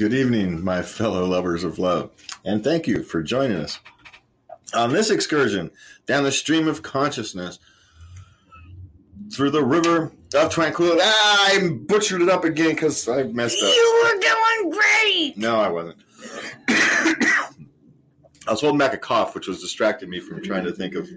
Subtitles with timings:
[0.00, 2.10] good evening, my fellow lovers of love.
[2.42, 3.80] And thank you for joining us
[4.72, 5.70] on this excursion
[6.06, 7.58] down the stream of consciousness
[9.30, 11.02] through the river of tranquility.
[11.04, 13.74] Ah, I butchered it up again because I messed up.
[13.74, 15.36] You were doing great.
[15.36, 15.98] No, I wasn't.
[16.68, 17.52] I
[18.48, 21.10] was holding back a cough, which was distracting me from trying to think of.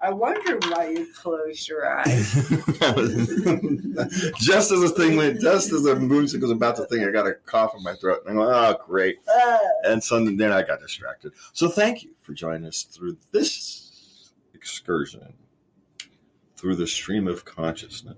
[0.00, 2.32] I wonder why you closed your eyes.
[4.38, 7.26] just as the thing went, just as the moonsick was about to thing, I got
[7.26, 8.20] a cough in my throat.
[8.26, 9.18] And I'm like, oh, great.
[9.28, 11.32] Uh, And so then I got distracted.
[11.52, 15.34] So thank you for joining us through this excursion
[16.56, 18.16] through the stream of consciousness,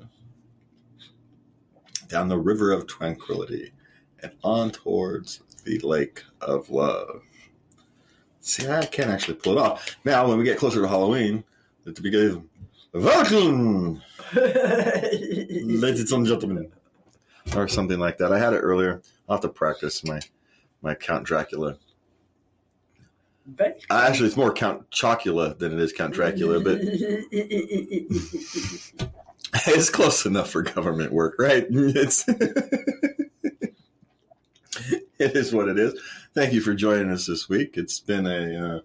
[2.09, 3.73] down the river of tranquility,
[4.23, 7.23] and on towards the lake of love.
[8.41, 9.97] See, I can't actually pull it off.
[10.05, 11.45] Now, when we get closer to Halloween,
[11.91, 12.49] at the beginning,
[12.93, 14.01] welcome,
[14.33, 16.71] ladies and gentlemen,
[17.57, 18.33] or something like that.
[18.33, 19.03] I had it earlier.
[19.29, 20.21] I'll have to practice my
[20.83, 21.79] my Count Dracula.
[23.59, 26.79] Uh, Actually, it's more Count Chocula than it is Count Dracula, but
[29.67, 31.67] it's close enough for government work, right?
[31.71, 32.25] It's
[35.19, 36.01] it is what it is.
[36.35, 37.77] Thank you for joining us this week.
[37.77, 38.81] It's been a uh,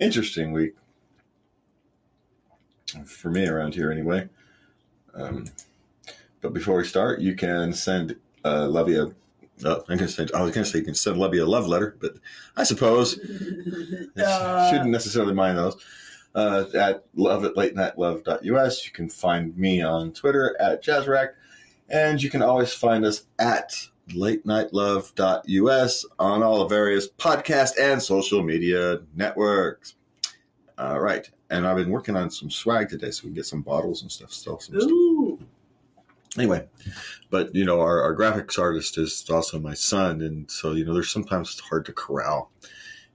[0.00, 0.74] interesting week
[3.06, 4.28] for me around here, anyway.
[5.14, 5.46] Um,
[6.40, 9.06] but before we start, you can send uh, Lovey a.
[9.64, 11.68] Uh, I'm gonna say, I was going to say you can send Lovey a love
[11.68, 12.14] letter, but
[12.56, 13.18] I suppose
[14.16, 15.76] Uh, shouldn't necessarily mind those.
[16.34, 18.84] Uh, at love at late night love.us.
[18.86, 21.30] You can find me on Twitter at Jazzrack,
[21.88, 23.74] and you can always find us at
[24.14, 29.94] late night love.us on all the various podcast and social media networks.
[30.78, 31.30] All right.
[31.52, 34.10] And I've been working on some swag today so we can get some bottles and
[34.10, 34.32] stuff.
[34.32, 35.46] Still, some stuff.
[36.38, 36.66] Anyway,
[37.28, 40.94] but you know, our, our graphics artist is also my son, and so you know,
[40.94, 42.50] there's sometimes it's hard to corral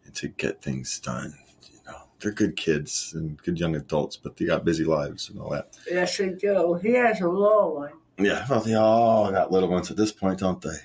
[0.06, 1.34] and to get things done.
[1.64, 5.40] You know, they're good kids and good young adults, but they got busy lives and
[5.40, 5.76] all that.
[5.90, 6.76] Yes, they do.
[6.76, 7.94] He has a little one.
[8.20, 10.78] Yeah, well, they all got little ones at this point, don't they?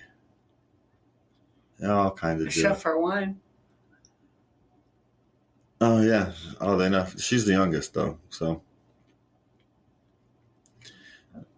[1.81, 2.61] They all kind of do.
[2.61, 3.42] Except for one.
[5.85, 6.31] Oh yeah.
[6.61, 7.09] Oh, they know.
[7.19, 8.63] She's the youngest though, so.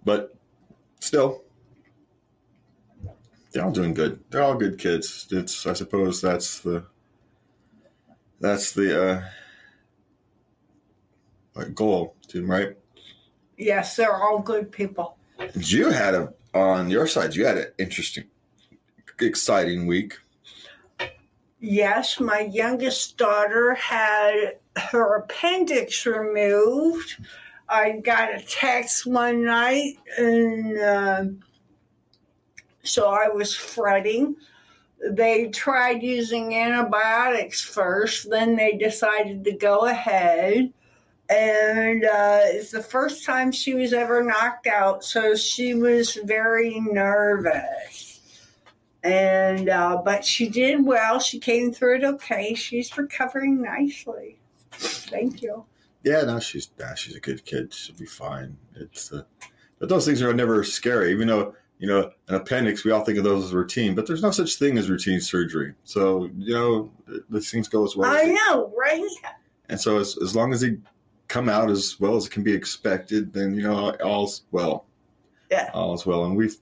[0.03, 0.35] But
[0.99, 1.43] still,
[3.53, 4.25] they're all doing good.
[4.31, 5.27] They're all good kids.
[5.31, 6.87] It's I suppose that's the
[8.41, 9.23] that's the uh
[11.55, 12.79] like goal, to right?
[13.59, 15.19] Yes, they're all good people.
[15.55, 17.35] You had a on your side.
[17.35, 18.25] You had an interesting,
[19.21, 20.17] exciting week.
[21.67, 27.17] Yes, my youngest daughter had her appendix removed.
[27.67, 31.25] I got a text one night, and uh,
[32.83, 34.37] so I was fretting.
[35.11, 40.71] They tried using antibiotics first, then they decided to go ahead.
[41.31, 46.79] And uh, it's the first time she was ever knocked out, so she was very
[46.79, 48.04] nervous
[49.05, 51.21] and uh, but she did well.
[51.21, 52.55] She came through it okay.
[52.55, 54.39] She's recovering nicely.
[54.73, 55.65] Thank you.
[56.03, 57.73] Yeah, no, she's she's a good kid.
[57.73, 58.57] She'll be fine.
[58.75, 59.23] It's uh,
[59.79, 61.13] but those things are never scary.
[61.13, 64.23] Even though you know an appendix, we all think of those as routine, but there's
[64.23, 65.75] no such thing as routine surgery.
[65.85, 66.91] So you know
[67.31, 68.11] these things go as well.
[68.11, 69.09] as I they- know, right?
[69.69, 70.79] And so as as long as they
[71.29, 74.87] come out as well as it can be expected, then you know all's well.
[75.51, 75.71] Yeah.
[75.75, 76.25] all's well.
[76.25, 76.57] And we've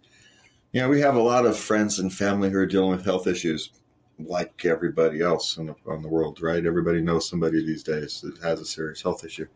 [0.72, 3.26] you know we have a lot of friends and family who are dealing with health
[3.26, 3.70] issues.
[4.18, 6.64] Like everybody else in the, on the world, right?
[6.64, 9.48] Everybody knows somebody these days that has a serious health issue,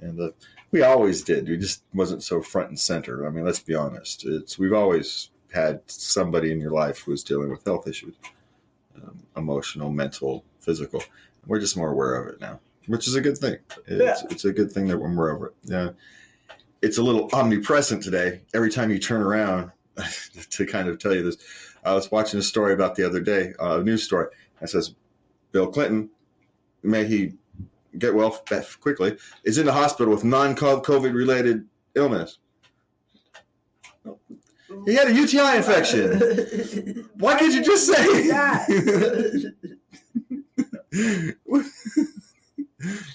[0.00, 0.30] and uh,
[0.72, 1.48] we always did.
[1.48, 3.26] We just wasn't so front and center.
[3.26, 4.24] I mean, let's be honest.
[4.24, 8.14] It's we've always had somebody in your life who is dealing with health issues,
[8.96, 11.02] um, emotional, mental, physical.
[11.46, 13.58] We're just more aware of it now, which is a good thing.
[13.86, 15.54] It's, it's a good thing that when we're more over it.
[15.64, 15.90] Yeah,
[16.80, 18.40] it's a little omnipresent today.
[18.54, 19.70] Every time you turn around,
[20.50, 21.36] to kind of tell you this,
[21.84, 24.28] I was watching a story about the other day, uh, a news story.
[24.60, 24.94] That says
[25.50, 26.10] Bill Clinton,
[26.82, 27.34] may he
[27.98, 28.42] get well
[28.80, 32.38] quickly, is in the hospital with non-COVID related illness.
[34.86, 37.08] He had a UTI infection.
[37.14, 38.28] Why can't you just say?
[38.28, 39.54] that?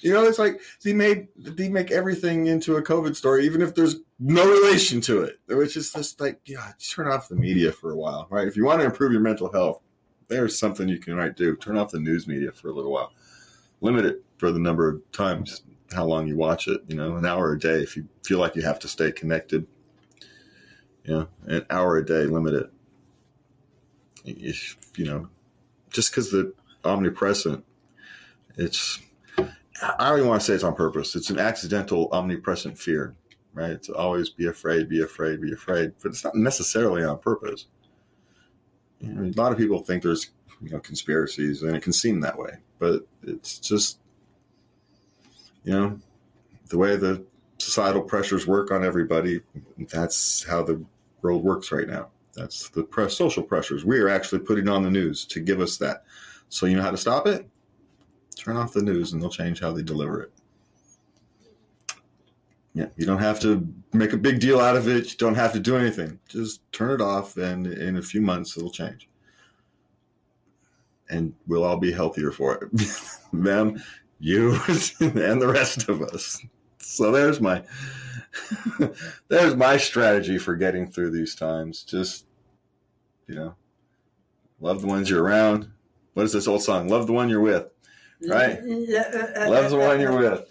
[0.02, 3.76] you know, it's like they made they make everything into a COVID story, even if
[3.76, 5.40] there's no relation to it.
[5.48, 8.48] Which is just like, yeah, just turn off the media for a while, right?
[8.48, 9.82] If you want to improve your mental health,
[10.28, 11.56] there's something you can right do.
[11.56, 13.12] Turn off the news media for a little while.
[13.82, 15.62] Limit it for the number of times
[15.94, 16.82] how long you watch it.
[16.88, 19.68] You know, an hour a day if you feel like you have to stay connected.
[21.04, 22.70] You know, an hour a day, limit it.
[24.26, 25.30] If, you know,
[25.90, 26.54] just because the
[26.84, 27.64] omnipresent,
[28.58, 29.00] it's,
[29.82, 31.16] I don't even want to say it's on purpose.
[31.16, 33.16] It's an accidental omnipresent fear,
[33.54, 33.82] right?
[33.84, 37.68] To always be afraid, be afraid, be afraid, but it's not necessarily on purpose.
[39.04, 40.32] A lot of people think there's,
[40.62, 44.00] you know, conspiracies and it can seem that way, but it's just,
[45.64, 46.00] you know,
[46.70, 47.24] the way the
[47.60, 49.42] societal pressures work on everybody,
[49.78, 50.84] that's how the
[51.22, 52.08] world works right now.
[52.34, 53.86] That's the press, social pressures.
[53.86, 56.04] We are actually putting on the news to give us that.
[56.50, 57.48] So you know how to stop it?
[58.48, 60.32] Turn off the news and they'll change how they deliver it.
[62.74, 65.12] Yeah, you don't have to make a big deal out of it.
[65.12, 66.18] You don't have to do anything.
[66.30, 69.10] Just turn it off and in a few months it'll change.
[71.10, 72.90] And we'll all be healthier for it.
[73.34, 73.84] Them,
[74.18, 74.54] you,
[75.02, 76.42] and the rest of us.
[76.78, 77.64] So there's my
[79.28, 81.84] there's my strategy for getting through these times.
[81.84, 82.28] Just
[83.28, 83.56] you know,
[84.62, 85.70] love the ones you're around.
[86.14, 86.88] What is this old song?
[86.88, 87.68] Love the one you're with,
[88.26, 88.60] right?
[88.64, 90.50] love the one you're with.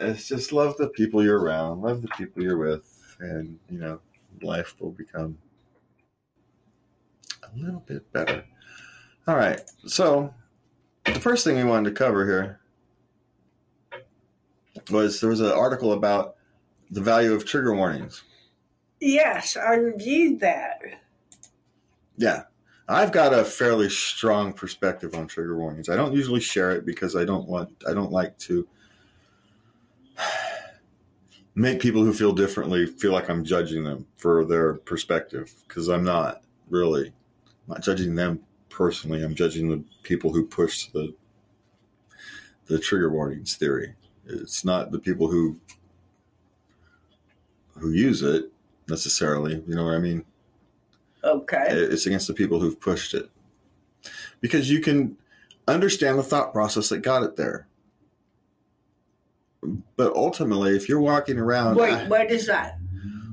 [0.00, 1.82] It's just love the people you're around.
[1.82, 4.00] Love the people you're with, and you know,
[4.42, 5.36] life will become
[7.42, 8.44] a little bit better.
[9.26, 10.32] All right, so
[11.04, 12.60] the first thing we wanted to cover here
[14.90, 16.36] was there was an article about
[16.90, 18.22] the value of trigger warnings.
[19.00, 20.80] Yes, I reviewed that.
[22.16, 22.44] Yeah.
[22.88, 25.90] I've got a fairly strong perspective on trigger warnings.
[25.90, 28.66] I don't usually share it because I don't want I don't like to
[31.54, 36.02] make people who feel differently feel like I'm judging them for their perspective because I'm
[36.02, 38.40] not really I'm not judging them
[38.70, 39.22] personally.
[39.22, 41.14] I'm judging the people who push the
[42.66, 43.94] the trigger warnings theory.
[44.26, 45.58] It's not the people who
[47.76, 48.50] who use it
[48.88, 49.62] necessarily.
[49.66, 50.24] You know what I mean?
[51.24, 51.66] Okay.
[51.68, 53.28] It's against the people who've pushed it
[54.40, 55.16] because you can
[55.66, 57.66] understand the thought process that got it there.
[59.96, 62.78] But ultimately, if you're walking around, Wait, what is that?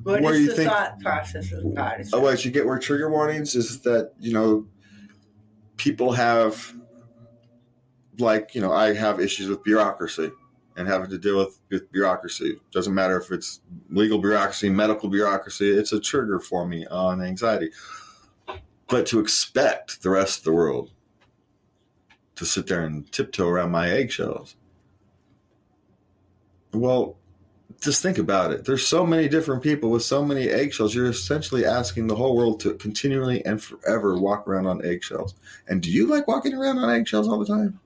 [0.03, 2.03] What Where is the think- thought process of God?
[2.13, 4.67] Oh, what you get where trigger warnings is that you know
[5.77, 6.73] people have
[8.19, 10.31] like you know I have issues with bureaucracy
[10.75, 12.59] and having to deal with, with bureaucracy.
[12.71, 15.69] Doesn't matter if it's legal bureaucracy, medical bureaucracy.
[15.69, 17.71] It's a trigger for me on anxiety.
[18.87, 20.91] But to expect the rest of the world
[22.35, 24.55] to sit there and tiptoe around my eggshells,
[26.73, 27.17] well,
[27.81, 28.65] just think about it.
[28.65, 30.93] There's so many different people with so many eggshells.
[30.93, 35.35] You're essentially asking the whole world to continually and forever walk around on eggshells.
[35.67, 37.79] And do you like walking around on eggshells all the time?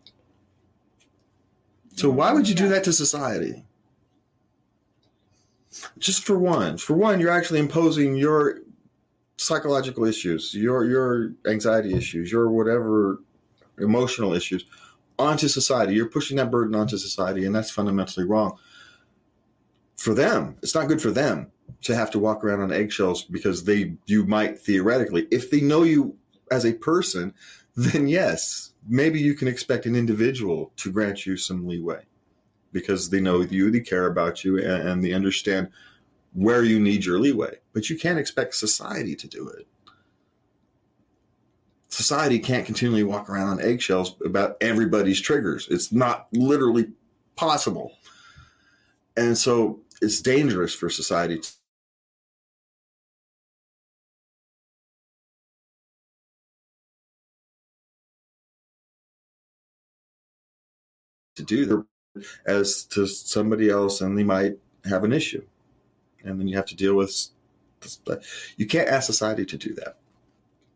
[1.99, 3.65] So why would you do that to society?
[5.97, 8.61] Just for one, for one, you're actually imposing your
[9.35, 13.21] psychological issues, your your anxiety issues, your whatever
[13.79, 14.63] emotional issues
[15.17, 15.93] onto society.
[15.93, 18.57] You're pushing that burden onto society, and that's fundamentally wrong
[19.97, 20.56] for them.
[20.63, 21.51] It's not good for them
[21.81, 25.83] to have to walk around on eggshells because they you might theoretically, if they know
[25.83, 26.15] you
[26.49, 27.33] as a person,
[27.75, 32.04] then yes, maybe you can expect an individual to grant you some leeway
[32.71, 35.69] because they know you, they care about you, and, and they understand
[36.33, 37.57] where you need your leeway.
[37.74, 39.68] But you can't expect society to do it.
[41.90, 45.68] Society can't continually walk around on eggshells about everybody's triggers.
[45.71, 46.92] It's not literally
[47.36, 47.94] possible.
[49.18, 51.42] And so it's dangerous for society
[61.39, 61.85] to do that
[62.45, 65.45] as to somebody else and they might have an issue.
[66.23, 67.29] And then you have to deal with
[68.57, 69.97] you can't ask society to do that.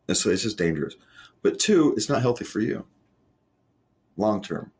[0.08, 0.94] And so it's just dangerous.
[1.42, 2.86] But two it's not healthy for you.
[4.16, 4.72] Long term.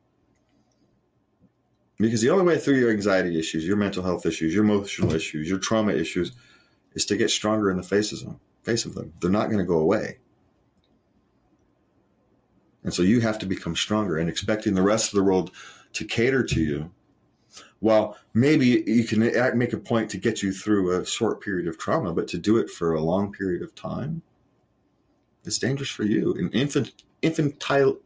[1.99, 5.49] Because the only way through your anxiety issues your mental health issues your emotional issues
[5.49, 6.33] your trauma issues
[6.95, 9.13] is to get stronger in the faces of them, face of them.
[9.21, 10.19] They're not going to go away
[12.85, 15.51] and so you have to become stronger and expecting the rest of the world
[15.95, 16.91] to cater to you.
[17.81, 19.21] Well, maybe you can
[19.59, 22.57] make a point to get you through a short period of trauma, but to do
[22.59, 24.23] it for a long period of time,
[25.45, 26.35] it's dangerous for you.
[26.35, 27.99] And infant, infantile,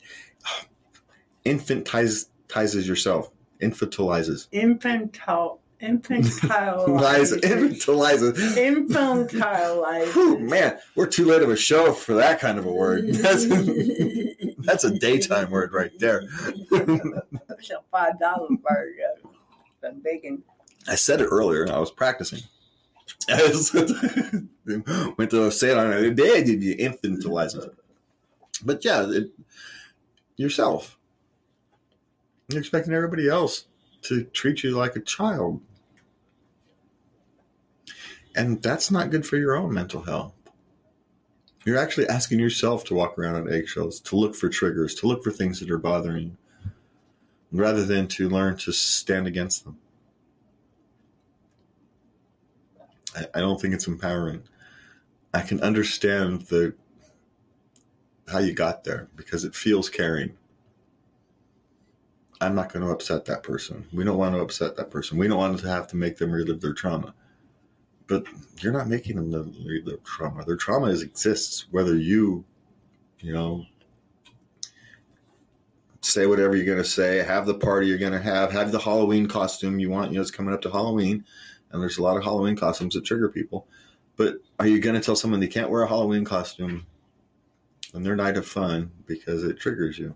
[1.47, 3.31] infantizes yourself,
[3.63, 4.49] infantilizes.
[4.53, 8.57] infantile, infantile, Lies, infantilizes.
[8.57, 9.85] infantile.
[10.13, 13.05] Whew, man, we're too late of a show for that kind of a word.
[14.59, 16.29] That's, a daytime word right there.
[17.59, 18.95] It's a five dollar bird.
[19.83, 20.41] Uh, big.
[20.87, 21.69] I said it earlier.
[21.69, 22.41] I was practicing.
[23.29, 27.71] Went to say it on a day, I did you infantilize it?
[28.65, 29.31] But yeah, it,
[30.37, 30.99] yourself.
[32.49, 33.67] You're expecting everybody else
[34.03, 35.61] to treat you like a child.
[38.35, 40.33] And that's not good for your own mental health.
[41.69, 45.23] You're actually asking yourself to walk around on eggshells, to look for triggers, to look
[45.23, 46.25] for things that are bothering
[46.63, 46.71] you,
[47.53, 49.77] rather than to learn to stand against them.
[53.15, 54.45] I, I don't think it's empowering.
[55.35, 56.73] I can understand the
[58.29, 60.39] how you got there because it feels caring.
[62.41, 63.87] I'm not going to upset that person.
[63.93, 65.19] We don't want to upset that person.
[65.19, 67.13] We don't want to have to make them relive their trauma.
[68.09, 68.25] But
[68.61, 70.45] you're not making them relive trauma.
[70.45, 72.45] Their trauma is, exists whether you,
[73.21, 73.65] you know,
[76.01, 78.79] say whatever you're going to say, have the party you're going to have, have the
[78.79, 80.11] Halloween costume you want.
[80.11, 81.25] You know, it's coming up to Halloween,
[81.71, 83.67] and there's a lot of Halloween costumes that trigger people.
[84.17, 86.87] But are you going to tell someone they can't wear a Halloween costume
[87.95, 90.15] on their night of fun because it triggers you?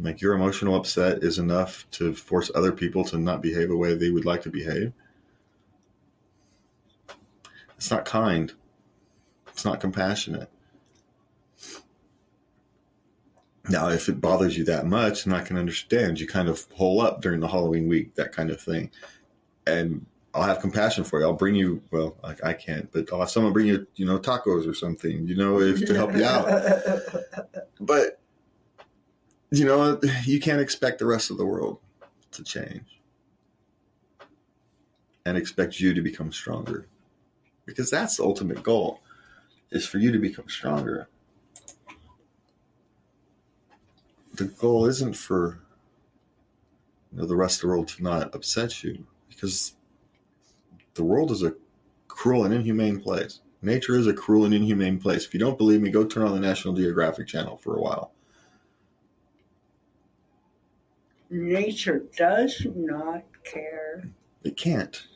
[0.00, 3.94] Like your emotional upset is enough to force other people to not behave the way
[3.94, 4.92] they would like to behave.
[7.76, 8.52] It's not kind.
[9.48, 10.50] It's not compassionate.
[13.68, 17.00] Now, if it bothers you that much, and I can understand, you kind of hole
[17.00, 18.90] up during the Halloween week, that kind of thing.
[19.66, 21.26] And I'll have compassion for you.
[21.26, 24.18] I'll bring you, well, I, I can't, but I'll have someone bring you, you know,
[24.18, 26.48] tacos or something, you know, if to help you out.
[27.80, 28.20] But
[29.58, 31.78] you know, you can't expect the rest of the world
[32.32, 33.00] to change
[35.24, 36.86] and expect you to become stronger
[37.64, 39.00] because that's the ultimate goal
[39.70, 41.08] is for you to become stronger.
[44.34, 45.60] The goal isn't for
[47.12, 49.74] you know, the rest of the world to not upset you because
[50.94, 51.54] the world is a
[52.08, 53.40] cruel and inhumane place.
[53.62, 55.24] Nature is a cruel and inhumane place.
[55.24, 58.13] If you don't believe me, go turn on the National Geographic channel for a while
[61.34, 64.08] nature does not care.
[64.44, 65.06] It can't.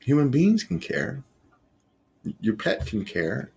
[0.00, 1.22] Human beings can care.
[2.40, 3.52] Your pet can care.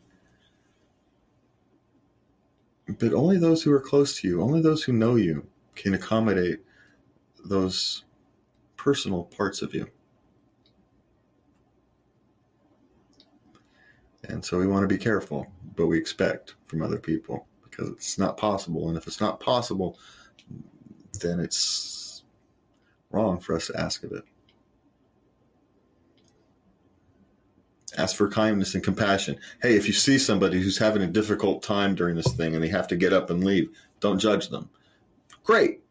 [2.99, 6.59] But only those who are close to you, only those who know you, can accommodate
[7.45, 8.03] those
[8.75, 9.87] personal parts of you.
[14.25, 18.17] And so we want to be careful, but we expect from other people because it's
[18.17, 18.87] not possible.
[18.87, 19.97] And if it's not possible,
[21.19, 22.23] then it's
[23.11, 24.23] wrong for us to ask of it.
[27.97, 29.37] Ask for kindness and compassion.
[29.61, 32.69] Hey, if you see somebody who's having a difficult time during this thing and they
[32.69, 34.69] have to get up and leave, don't judge them.
[35.43, 35.81] Great.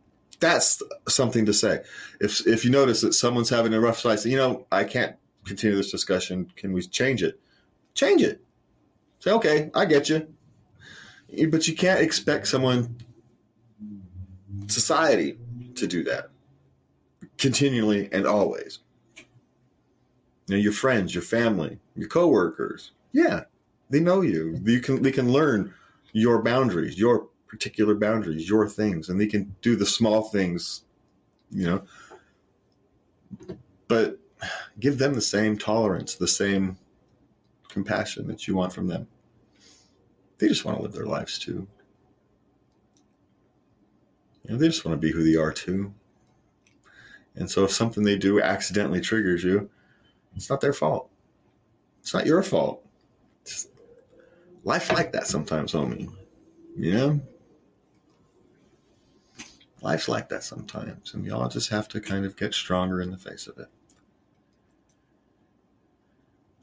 [0.41, 1.83] That's something to say.
[2.21, 5.15] If if you notice that someone's having a rough day, say, you know, I can't
[5.45, 6.51] continue this discussion.
[6.57, 7.39] Can we change it?
[7.95, 8.41] Change it.
[9.21, 10.27] Say, okay, I get you
[11.51, 12.97] but you can't expect someone,
[14.69, 15.39] society,
[15.75, 16.31] to do that
[17.39, 18.79] continually and always.
[20.47, 23.45] You know, your friends, your family, your coworkers, yeah,
[23.91, 24.61] they know you.
[24.65, 25.75] You can they can learn
[26.13, 30.83] your boundaries, your particular boundaries, your things, and they can do the small things,
[31.51, 31.83] you know.
[33.89, 34.19] But
[34.81, 36.79] give them the same tolerance, the same
[37.69, 39.07] compassion that you want from them.
[40.39, 41.67] They just want to live their lives too.
[44.45, 45.95] You know, they just want to be who they are too.
[47.35, 49.71] And so if something they do accidentally triggers you,
[50.35, 51.09] it's not their fault.
[52.01, 52.85] It's not your fault.
[53.43, 53.69] It's
[54.65, 56.11] life like that sometimes, homie.
[56.77, 57.21] You know?
[59.83, 63.19] Life's like that sometimes, and y'all just have to kind of get stronger in the
[63.19, 63.67] face of it.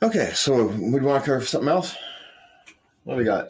[0.02, 1.98] Okay, so we'd want to cover something else?
[3.10, 3.50] What do we got?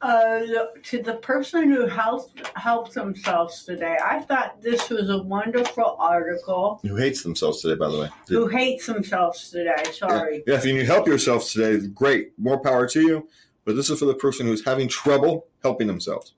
[0.00, 5.96] Uh, to the person who helped helped themselves today, I thought this was a wonderful
[5.98, 6.78] article.
[6.84, 8.08] Who hates themselves today, by the way?
[8.28, 9.82] Who hates themselves today?
[9.92, 10.44] Sorry.
[10.46, 13.28] Yeah, yeah if you need help yourselves today, great, more power to you.
[13.64, 16.34] But this is for the person who's having trouble helping themselves.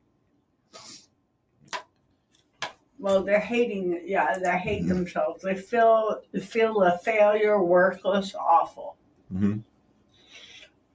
[2.98, 4.04] Well, they're hating.
[4.06, 4.88] Yeah, they hate mm-hmm.
[4.88, 5.42] themselves.
[5.42, 8.96] They feel they feel a failure, worthless, awful.
[9.30, 9.58] Mm-hmm.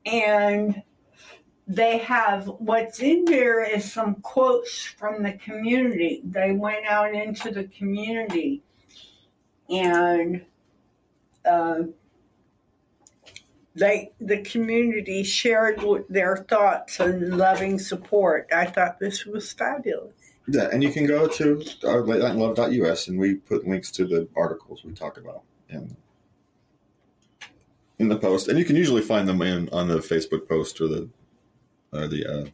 [0.07, 0.81] And
[1.75, 6.21] they have what's in there is some quotes from the community.
[6.23, 8.61] They went out into the community
[9.69, 10.45] and
[11.45, 11.83] uh,
[13.75, 18.47] they the community shared their thoughts and loving support.
[18.53, 20.13] I thought this was fabulous.
[20.47, 24.83] Yeah, and you can go to our latelightandlove.us and we put links to the articles
[24.83, 25.95] we talk about in
[27.99, 30.87] in the post, and you can usually find them in on the Facebook post or
[30.87, 31.09] the
[31.93, 32.45] or the uh,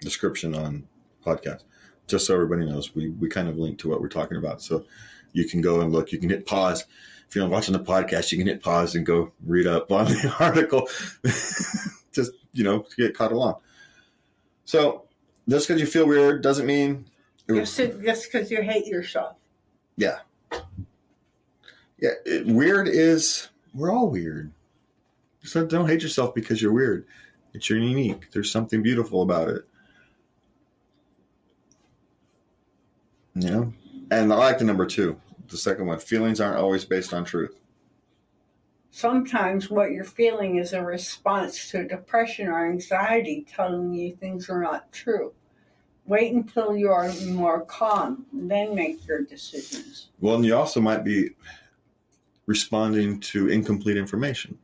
[0.00, 0.86] description on
[1.24, 1.64] podcast.
[2.06, 4.84] Just so everybody knows, we we kind of link to what we're talking about, so
[5.32, 6.12] you can go and look.
[6.12, 6.86] You can hit pause
[7.28, 8.32] if you're watching the podcast.
[8.32, 10.88] You can hit pause and go read up on the article.
[12.12, 13.56] Just you know, to get caught along.
[14.64, 15.04] So
[15.48, 17.06] just because you feel weird doesn't mean
[17.48, 17.76] just
[18.30, 19.36] because you hate yourself.
[19.96, 20.18] Yeah.
[21.98, 24.52] Yeah, it, weird is we're all weird.
[25.42, 27.06] So don't hate yourself because you're weird.
[27.54, 28.30] It's unique.
[28.32, 29.68] There's something beautiful about it.
[33.34, 33.72] You know?
[34.10, 35.98] And I like the number two, the second one.
[35.98, 37.58] Feelings aren't always based on truth.
[38.90, 44.62] Sometimes what you're feeling is a response to depression or anxiety telling you things are
[44.62, 45.32] not true.
[46.06, 50.08] Wait until you are more calm, then make your decisions.
[50.20, 51.30] Well, and you also might be
[52.46, 54.58] responding to incomplete information.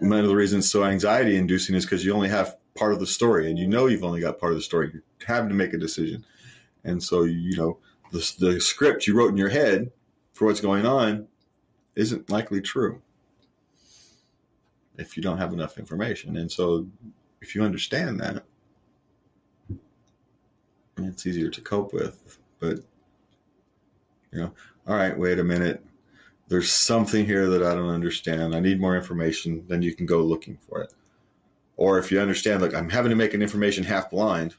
[0.00, 3.06] One of the reasons so anxiety inducing is because you only have part of the
[3.06, 4.90] story and you know you've only got part of the story.
[4.92, 6.24] You're having to make a decision.
[6.84, 7.78] And so, you know,
[8.10, 9.90] the, the script you wrote in your head
[10.32, 11.26] for what's going on
[11.96, 13.00] isn't likely true
[14.96, 16.36] if you don't have enough information.
[16.36, 16.86] And so,
[17.40, 18.44] if you understand that,
[20.98, 22.38] it's easier to cope with.
[22.58, 22.78] But,
[24.32, 24.52] you know,
[24.86, 25.84] all right, wait a minute.
[26.48, 28.54] There's something here that I don't understand.
[28.54, 29.64] I need more information.
[29.66, 30.92] Then you can go looking for it.
[31.76, 34.54] Or if you understand, like, I'm having to make an information half blind,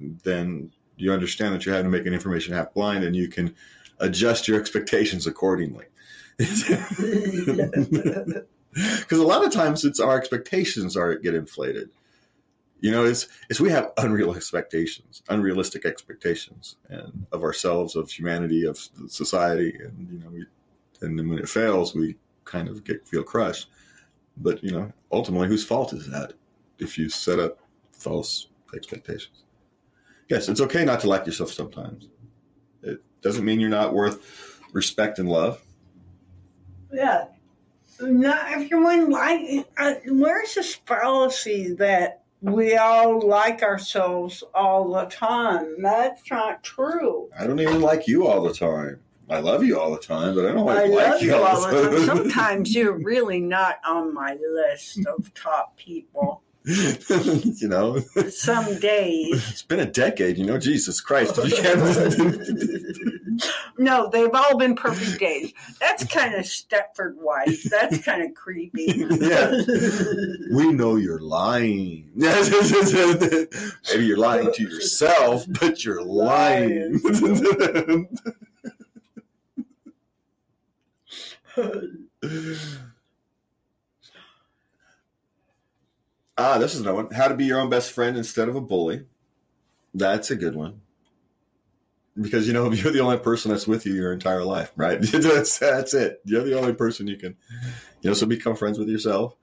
[0.00, 3.54] then you understand that you're having to make an information half blind and you can
[3.98, 5.86] adjust your expectations accordingly.
[8.72, 11.90] Because a lot of times it's our expectations are get inflated.
[12.80, 18.66] You know, it's, it's we have unreal expectations, unrealistic expectations, and of ourselves, of humanity,
[18.66, 20.46] of society, and you know, we,
[21.00, 23.68] and then when it fails, we kind of get feel crushed.
[24.36, 26.34] But you know, ultimately, whose fault is that?
[26.78, 27.58] If you set up
[27.92, 29.44] false expectations.
[30.28, 32.08] Yes, it's okay not to like yourself sometimes.
[32.82, 35.62] It doesn't mean you're not worth respect and love.
[36.92, 37.26] Yeah.
[38.00, 39.66] Not everyone like.
[39.76, 45.82] Uh, where's this fallacy that we all like ourselves all the time.
[45.82, 47.28] That's not true.
[47.36, 49.00] I don't even like you all the time.
[49.30, 51.90] I love you all the time, but I don't I like love you all the
[51.90, 52.06] time.
[52.06, 56.42] Sometimes you're really not on my list of top people.
[56.64, 59.50] you know, some days.
[59.50, 60.58] It's been a decade, you know.
[60.58, 61.80] Jesus Christ, you can't.
[63.78, 65.54] no, they've all been perfect days.
[65.80, 67.62] That's kind of Stepford wife.
[67.62, 69.02] That's kind of creepy.
[69.08, 69.62] yeah,
[70.52, 72.10] we know you're lying.
[72.14, 72.36] Maybe
[74.04, 77.00] you're lying to yourself, but you're lying.
[86.40, 87.10] Ah, this is another one.
[87.10, 89.06] How to be your own best friend instead of a bully.
[89.92, 90.82] That's a good one.
[92.18, 95.00] Because you know if you're the only person that's with you your entire life, right?
[95.12, 96.20] that's that's it.
[96.24, 97.36] You're the only person you can,
[98.02, 98.14] you know.
[98.14, 99.34] So become friends with yourself.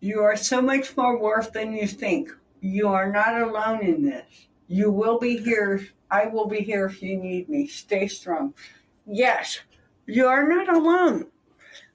[0.00, 2.30] You are so much more worth than you think.
[2.62, 4.46] You are not alone in this.
[4.66, 5.86] You will be here.
[6.10, 7.66] I will be here if you need me.
[7.66, 8.54] Stay strong.
[9.06, 9.60] Yes,
[10.06, 11.26] you are not alone.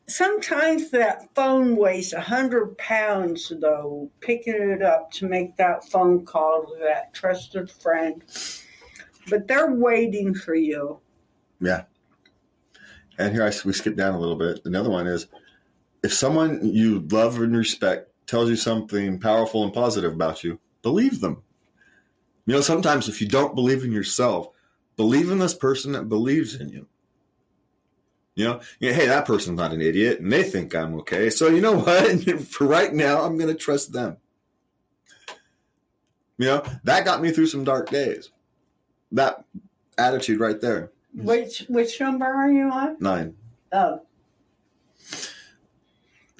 [0.08, 6.23] Sometimes that phone weighs a hundred pounds though picking it up to make that phone
[6.25, 8.23] call to that trusted friend.
[9.30, 10.99] But they're waiting for you.
[11.60, 11.84] Yeah.
[13.17, 14.62] And here I, we skip down a little bit.
[14.65, 15.28] Another one is
[16.04, 21.19] if someone you love and respect tells you something powerful and positive about you believe
[21.19, 21.41] them
[22.45, 24.49] you know sometimes if you don't believe in yourself
[24.95, 26.88] believe in this person that believes in you
[28.36, 31.29] you know, you know, hey, that person's not an idiot, and they think I'm okay.
[31.29, 32.21] So you know what?
[32.47, 34.17] For right now, I'm going to trust them.
[36.38, 38.29] You know, that got me through some dark days.
[39.13, 39.45] That
[39.97, 40.91] attitude right there.
[41.13, 42.97] Which which number are you on?
[42.99, 43.36] Nine.
[43.71, 44.01] Oh.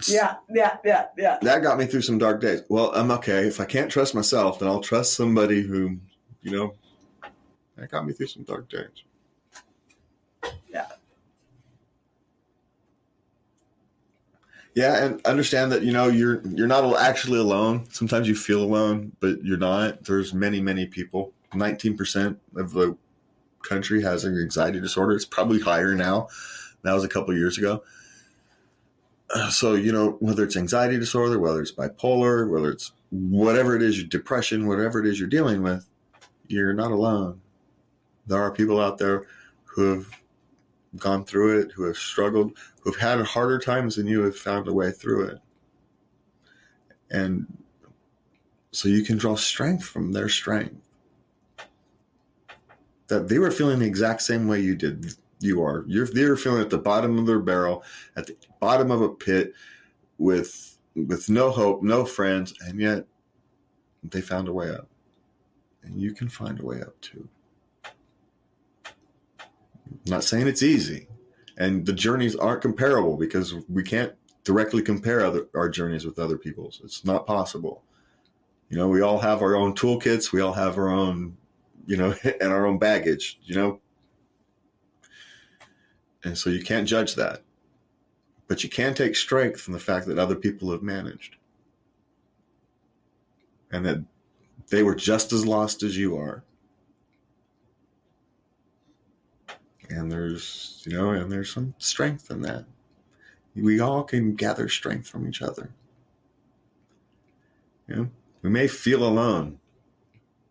[0.08, 1.38] Yeah, yeah, yeah, yeah.
[1.42, 2.62] That got me through some dark days.
[2.70, 3.48] Well, I'm okay.
[3.48, 5.98] If I can't trust myself, then I'll trust somebody who,
[6.42, 6.74] you know,
[7.78, 9.04] that got me through some dark days.
[10.70, 10.88] Yeah.
[14.76, 17.86] Yeah, and understand that you know you're you're not actually alone.
[17.92, 20.04] Sometimes you feel alone, but you're not.
[20.04, 21.32] There's many many people.
[21.54, 22.98] Nineteen percent of the
[23.64, 25.16] country has an anxiety disorder.
[25.16, 26.28] It's probably higher now.
[26.84, 27.84] That was a couple years ago.
[29.34, 33.82] Uh, so you know whether it's anxiety disorder, whether it's bipolar, whether it's whatever it
[33.82, 35.88] is, your depression, whatever it is you're dealing with,
[36.48, 37.42] you're not alone.
[38.28, 39.26] There are people out there
[39.64, 40.08] who have
[40.98, 44.74] gone through it, who have struggled, who've had harder times than you have found a
[44.74, 45.40] way through it.
[47.12, 47.46] And
[48.72, 50.76] so you can draw strength from their strength.
[53.08, 55.14] That they were feeling the exact same way you did.
[55.40, 55.84] You are.
[55.88, 57.84] You're they're feeling at the bottom of their barrel,
[58.16, 59.54] at the bottom of a pit
[60.18, 63.06] with with no hope, no friends, and yet
[64.04, 64.88] they found a way up.
[65.84, 67.28] And you can find a way up too.
[68.86, 71.08] I'm not saying it's easy.
[71.58, 76.38] And the journeys aren't comparable because we can't directly compare other, our journeys with other
[76.38, 76.82] people's.
[76.84, 77.84] It's not possible.
[78.70, 81.38] You know, we all have our own toolkits, we all have our own,
[81.86, 83.80] you know, and our own baggage, you know.
[86.26, 87.44] And so you can't judge that.
[88.48, 91.36] But you can take strength from the fact that other people have managed.
[93.72, 94.04] And that
[94.70, 96.44] they were just as lost as you are.
[99.90, 102.66] And there's, you know, and there's some strength in that.
[103.56, 105.70] We all can gather strength from each other.
[107.88, 108.10] You know,
[108.42, 109.60] we may feel alone,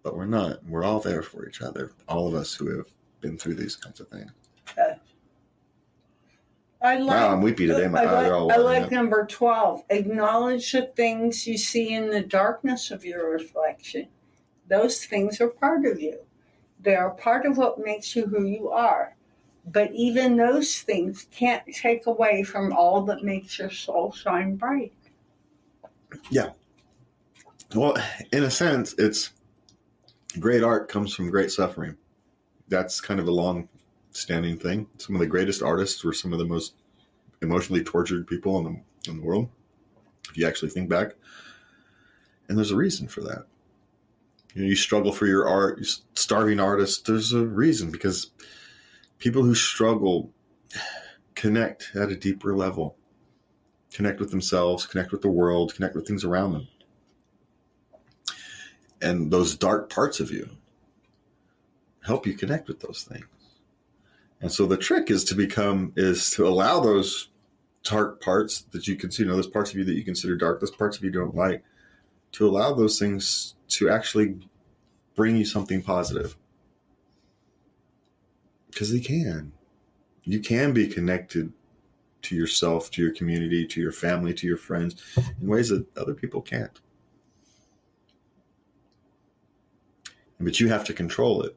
[0.04, 0.64] but we're not.
[0.66, 1.90] We're all there for each other.
[2.08, 2.86] All of us who have
[3.20, 4.30] been through these kinds of things.
[6.84, 7.88] I like, wow, I'm weepy today.
[7.88, 8.90] My I like, all I like up.
[8.90, 9.84] number 12.
[9.88, 14.08] Acknowledge the things you see in the darkness of your reflection.
[14.68, 16.18] Those things are part of you,
[16.78, 19.16] they are part of what makes you who you are.
[19.66, 24.92] But even those things can't take away from all that makes your soul shine bright.
[26.30, 26.50] Yeah.
[27.74, 27.96] Well,
[28.30, 29.30] in a sense, it's
[30.38, 31.96] great art comes from great suffering.
[32.68, 33.70] That's kind of a long
[34.14, 34.86] standing thing.
[34.98, 36.74] Some of the greatest artists were some of the most
[37.42, 39.48] emotionally tortured people in the, in the world,
[40.30, 41.12] if you actually think back.
[42.48, 43.44] And there's a reason for that.
[44.54, 48.30] You, know, you struggle for your art, you starving artists, there's a reason because
[49.18, 50.30] people who struggle
[51.34, 52.96] connect at a deeper level,
[53.92, 56.68] connect with themselves, connect with the world, connect with things around them
[59.04, 60.48] and those dark parts of you
[62.04, 63.26] help you connect with those things.
[64.44, 67.30] And so the trick is to become is to allow those
[67.82, 70.60] dark parts that you consider, you know, those parts of you that you consider dark,
[70.60, 71.64] those parts of you don't like,
[72.32, 74.36] to allow those things to actually
[75.14, 76.36] bring you something positive.
[78.70, 79.52] Because they can.
[80.24, 81.50] You can be connected
[82.20, 85.02] to yourself, to your community, to your family, to your friends
[85.40, 86.82] in ways that other people can't.
[90.38, 91.56] but you have to control it.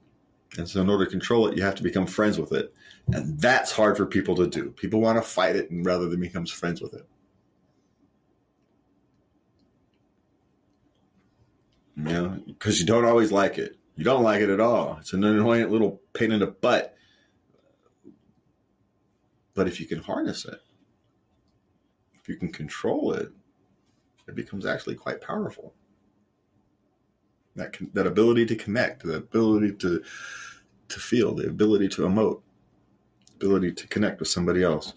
[0.58, 2.74] And so, in order to control it, you have to become friends with it.
[3.12, 4.72] And that's hard for people to do.
[4.72, 7.08] People want to fight it and rather than become friends with it.
[11.96, 13.78] You know, because you don't always like it.
[13.96, 14.98] You don't like it at all.
[15.00, 16.96] It's an annoying little pain in the butt.
[19.54, 20.60] But if you can harness it,
[22.20, 23.32] if you can control it,
[24.28, 25.74] it becomes actually quite powerful
[27.58, 30.02] that that ability to connect, the ability to
[30.88, 32.42] to feel, the ability to emote,
[33.36, 34.94] ability to connect with somebody else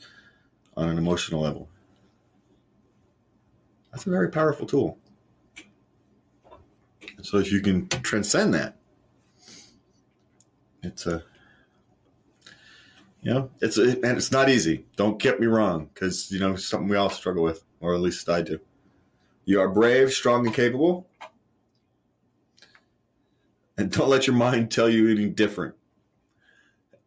[0.77, 1.69] on an emotional level.
[3.91, 4.99] That's a very powerful tool.
[7.23, 8.77] So if you can transcend that,
[10.83, 11.25] it's a
[13.23, 14.87] you know, it's a, and it's not easy.
[14.97, 18.29] Don't get me wrong, because you know something we all struggle with, or at least
[18.29, 18.59] I do.
[19.45, 21.07] You are brave, strong, and capable
[23.81, 25.75] and don't let your mind tell you any different.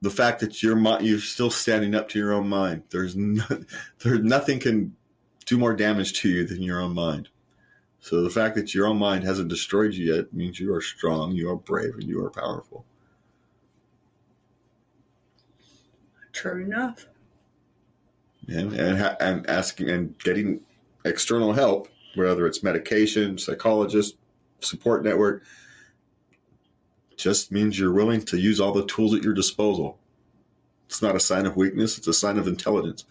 [0.02, 2.84] The fact that your mind, you're still standing up to your own mind.
[2.90, 3.44] There's no,
[4.00, 4.96] there's nothing can
[5.46, 7.30] do more damage to you than your own mind.
[8.00, 11.34] So the fact that your own mind hasn't destroyed you yet means you are strong,
[11.34, 12.86] you are brave, and you are powerful.
[16.34, 17.06] True enough.
[18.48, 20.62] And and, and asking and getting
[21.06, 24.18] external help, whether it's medication, psychologist,
[24.60, 25.44] support network
[27.24, 29.98] just means you're willing to use all the tools at your disposal.
[30.88, 33.06] It's not a sign of weakness, it's a sign of intelligence.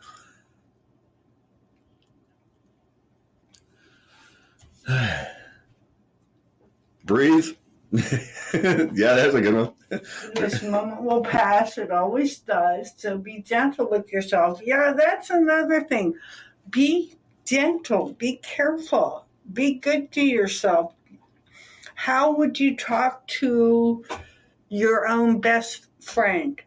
[7.06, 7.56] Breathe.
[7.92, 8.10] yeah,
[8.52, 9.72] that's a good one.
[10.34, 11.78] this moment will pass.
[11.78, 12.92] It always does.
[12.98, 14.60] So be gentle with yourself.
[14.62, 16.16] Yeah, that's another thing.
[16.68, 18.12] Be gentle.
[18.12, 19.24] Be careful.
[19.52, 20.92] Be good to yourself.
[22.02, 24.04] How would you talk to
[24.68, 26.60] your own best friend?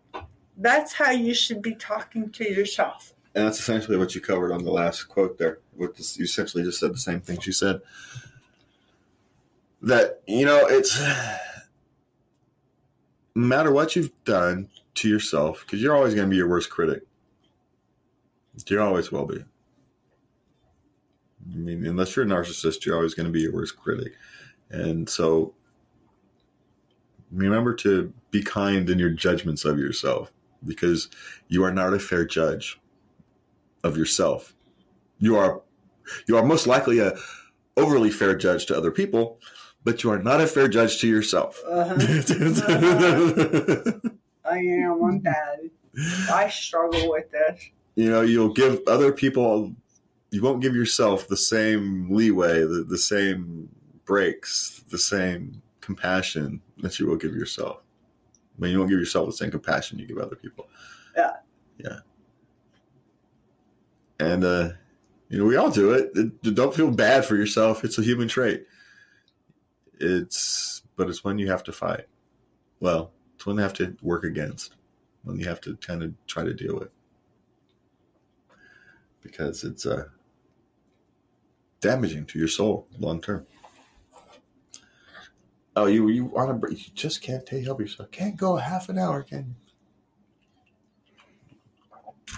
[0.56, 3.12] That's how you should be talking to yourself.
[3.34, 5.60] And that's essentially what you covered on the last quote there.
[5.76, 7.82] What you essentially just said the same thing she said.
[9.82, 10.98] That you know, it's
[13.36, 16.70] no matter what you've done to yourself, because you're always going to be your worst
[16.70, 17.04] critic.
[18.68, 19.44] You always will be.
[21.54, 24.14] I mean, unless you're a narcissist, you're always going to be your worst critic.
[24.70, 25.54] And so
[27.32, 30.32] remember to be kind in your judgments of yourself
[30.64, 31.10] because
[31.48, 32.80] you are not a fair judge
[33.84, 34.56] of yourself.
[35.20, 35.62] You are
[36.28, 37.14] you are most likely a
[37.78, 39.40] overly fair judge to other people,
[39.84, 41.62] but you are not a fair judge to yourself.
[41.68, 41.96] Uh-huh.
[44.46, 45.04] I am.
[45.04, 45.70] I'm bad.
[46.32, 47.70] I struggle with this.
[47.96, 49.74] you know, you'll give other people
[50.32, 53.70] you won't give yourself the same leeway, the, the same
[54.06, 57.82] breaks, the same compassion that you will give yourself.
[58.58, 60.68] I mean, you won't give yourself the same compassion you give other people.
[61.16, 61.34] Yeah.
[61.78, 62.00] Yeah.
[64.20, 64.70] And, uh,
[65.30, 66.12] you know, we all do it.
[66.16, 66.56] it.
[66.56, 67.84] Don't feel bad for yourself.
[67.84, 68.66] It's a human trait.
[70.00, 72.06] It's, but it's when you have to fight.
[72.80, 74.76] Well, it's when you have to work against,
[75.24, 76.90] when you have to kind of try to deal with.
[79.22, 80.06] Because it's, uh,
[81.82, 83.46] damaging to your soul long term.
[85.76, 86.88] Oh, you you want to break?
[86.88, 88.12] You just can't take help yourself.
[88.12, 89.56] Can't go half an hour, can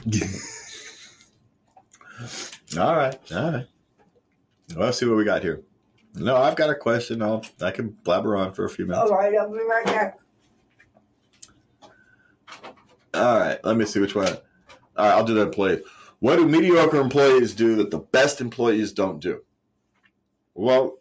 [0.06, 0.22] you?
[2.80, 3.68] all right, all right.
[4.76, 5.62] Well, let's see what we got here.
[6.16, 7.22] No, I've got a question.
[7.22, 9.10] I'll I can blabber on for a few minutes.
[9.10, 10.20] All right, I'll be right back.
[13.14, 14.28] All right, let me see which one.
[14.28, 15.84] All right, I'll do that employee.
[16.20, 19.44] What do mediocre employees do that the best employees don't do?
[20.56, 20.98] Well,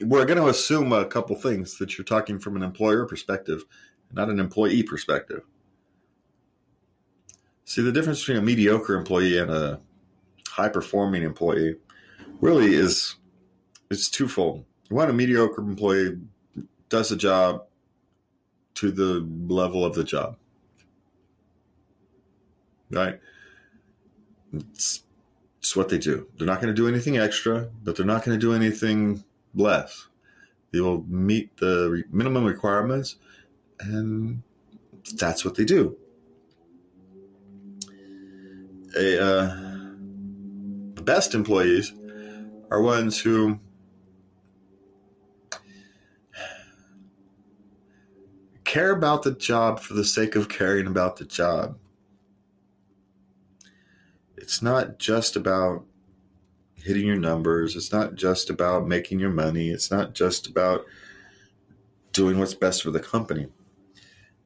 [0.00, 3.64] we're going to assume a couple things that you're talking from an employer perspective,
[4.12, 5.42] not an employee perspective.
[7.64, 9.80] See, the difference between a mediocre employee and a
[10.48, 11.76] high performing employee
[12.40, 13.16] really is
[13.90, 14.64] it's twofold.
[14.88, 16.18] One, a mediocre employee
[16.88, 17.64] does the job
[18.74, 20.36] to the level of the job.
[22.90, 23.18] Right?
[24.52, 25.02] It's,
[25.58, 26.28] it's what they do.
[26.36, 29.24] They're not going to do anything extra, but they're not going to do anything
[29.56, 30.08] less.
[30.72, 33.16] They will meet the re- minimum requirements,
[33.80, 34.42] and
[35.14, 35.96] that's what they do.
[38.96, 39.46] A, uh,
[40.94, 41.92] the best employees
[42.70, 43.58] are ones who
[48.64, 51.78] care about the job for the sake of caring about the job.
[54.36, 55.84] It's not just about
[56.86, 57.74] hitting your numbers.
[57.74, 59.70] It's not just about making your money.
[59.70, 60.86] It's not just about
[62.12, 63.48] doing what's best for the company.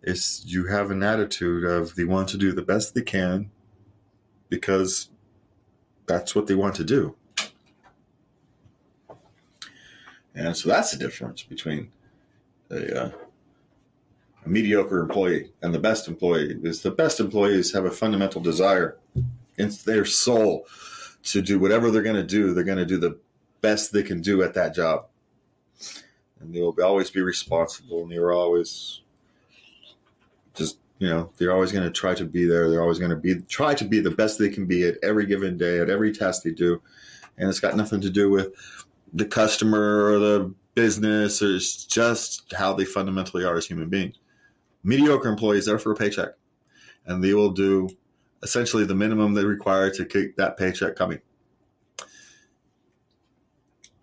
[0.03, 3.51] It's you have an attitude of they want to do the best they can
[4.49, 5.11] because
[6.07, 7.15] that's what they want to do.
[10.35, 11.91] And so that's the difference between
[12.71, 13.11] a, uh,
[14.47, 18.97] a mediocre employee and the best employee is the best employees have a fundamental desire
[19.59, 20.67] in their soul
[21.25, 22.53] to do whatever they're going to do.
[22.53, 23.19] They're going to do the
[23.61, 25.07] best they can do at that job.
[26.41, 29.03] And they'll always be responsible and they're always
[30.55, 32.71] just, you know, they're always going to try to be there.
[32.71, 35.27] They're always going to be, try to be the best they can be at every
[35.27, 36.81] given day, at every task they do.
[37.37, 38.53] And it's got nothing to do with
[39.13, 41.43] the customer or the business.
[41.43, 44.17] It's just how they fundamentally are as human beings.
[44.83, 46.31] Mediocre employees are for a paycheck
[47.05, 47.89] and they will do
[48.43, 51.21] essentially the minimum they require to keep that paycheck coming.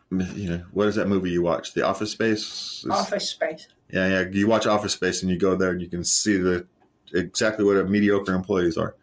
[0.10, 1.74] You know, what is that movie you watch?
[1.74, 2.86] The Office Space?
[2.90, 3.68] Office Space.
[3.92, 4.30] Yeah, yeah.
[4.32, 6.66] You watch Office Space and you go there and you can see the
[7.14, 8.96] exactly what a mediocre employees are.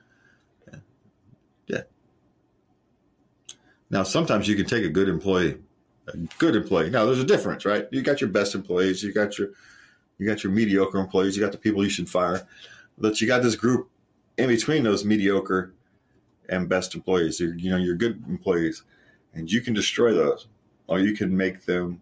[0.70, 0.78] Yeah.
[1.66, 1.82] yeah.
[3.90, 5.58] Now, sometimes you can take a good employee,
[6.08, 6.88] a good employee.
[6.88, 7.86] Now, there's a difference, right?
[7.90, 9.50] You got your best employees, you got your
[10.18, 12.46] you got your mediocre employees, you got the people you should fire,
[12.96, 13.90] but you got this group
[14.38, 15.74] in between those mediocre
[16.48, 17.40] and best employees.
[17.40, 18.84] You're, you know, you're good employees,
[19.34, 20.48] and you can destroy those,
[20.86, 22.00] or you can make them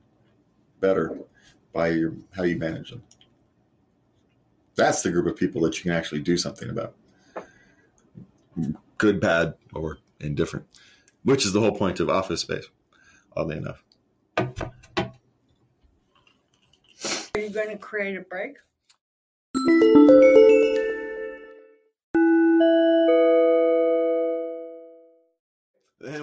[0.81, 1.17] better
[1.73, 3.03] by your, how you manage them.
[4.75, 6.95] That's the group of people that you can actually do something about.
[8.99, 10.67] Good, bad, or indifferent,
[11.25, 12.67] which is the whole point of Office Space.
[13.37, 13.83] Oddly enough.
[17.35, 18.57] Are you going to create a break?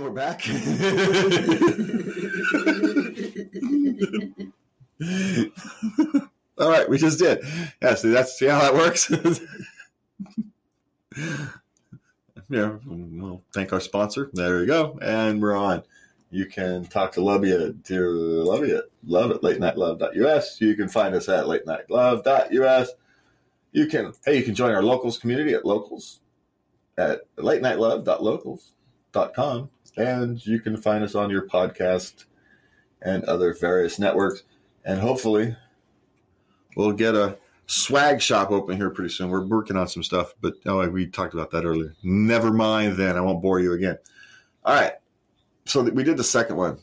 [0.10, 0.48] We're back.
[6.58, 7.40] All right, we just did.
[7.82, 9.10] Yeah, see that's see how that works.
[12.50, 14.30] yeah, we'll thank our sponsor.
[14.34, 15.00] There you go.
[15.02, 15.84] And we're on.
[16.32, 19.78] You can talk to Lovey at dear Lovey at love at late night.
[19.78, 21.86] You can find us at late night.
[23.72, 26.22] You can, hey, you can join our locals community at locals
[26.98, 27.78] at late night.
[29.98, 32.26] And you can find us on your podcast
[33.02, 34.44] and other various networks.
[34.86, 35.56] And hopefully
[36.76, 39.30] we'll get a swag shop open here pretty soon.
[39.30, 41.96] We're working on some stuff, but oh, we talked about that earlier.
[42.04, 43.16] Never mind then.
[43.18, 43.98] I won't bore you again.
[44.64, 44.94] All right.
[45.66, 46.80] So we did the second one.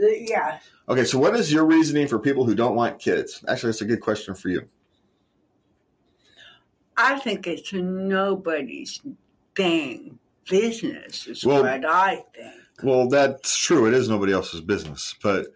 [0.00, 0.58] Uh, Yeah.
[0.88, 3.44] Okay, so what is your reasoning for people who don't want kids?
[3.48, 4.68] Actually, that's a good question for you.
[6.96, 9.00] I think it's nobody's
[9.54, 10.18] thing.
[10.48, 12.54] Business is Well- what I think.
[12.82, 13.86] Well, that's true.
[13.86, 15.46] It is nobody else's business, but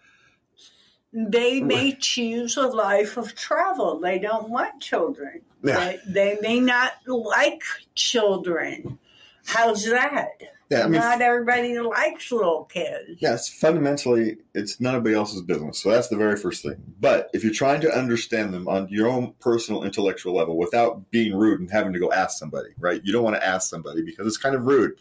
[1.12, 3.98] They may choose a life of travel.
[4.00, 5.40] They don't want children.
[5.64, 7.62] yeah, They, they may not like
[7.94, 8.98] children.
[9.46, 10.42] How's that?
[10.70, 10.80] yeah.
[10.80, 13.18] I mean, not everybody likes little kids.
[13.20, 15.78] Yes, fundamentally, it's nobody else's business.
[15.78, 16.82] So that's the very first thing.
[16.98, 21.36] But if you're trying to understand them on your own personal intellectual level without being
[21.36, 23.00] rude and having to go ask somebody, right?
[23.04, 24.94] You don't want to ask somebody because it's kind of rude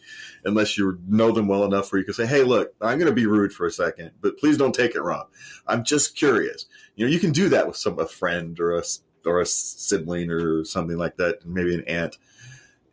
[0.44, 3.14] unless you know them well enough where you can say, hey, look, I'm going to
[3.14, 5.24] be rude for a second, but please don't take it wrong.
[5.66, 6.66] I'm just curious.
[6.94, 8.84] You know, you can do that with some a friend or a,
[9.24, 12.18] or a sibling or something like that, maybe an aunt.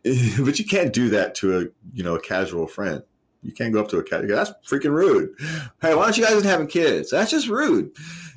[0.40, 1.60] But you can't do that to a
[1.92, 3.02] you know a casual friend.
[3.42, 4.26] You can't go up to a cat.
[4.26, 5.34] That's freaking rude.
[5.82, 7.10] Hey, why don't you guys been having kids?
[7.10, 7.90] That's just rude.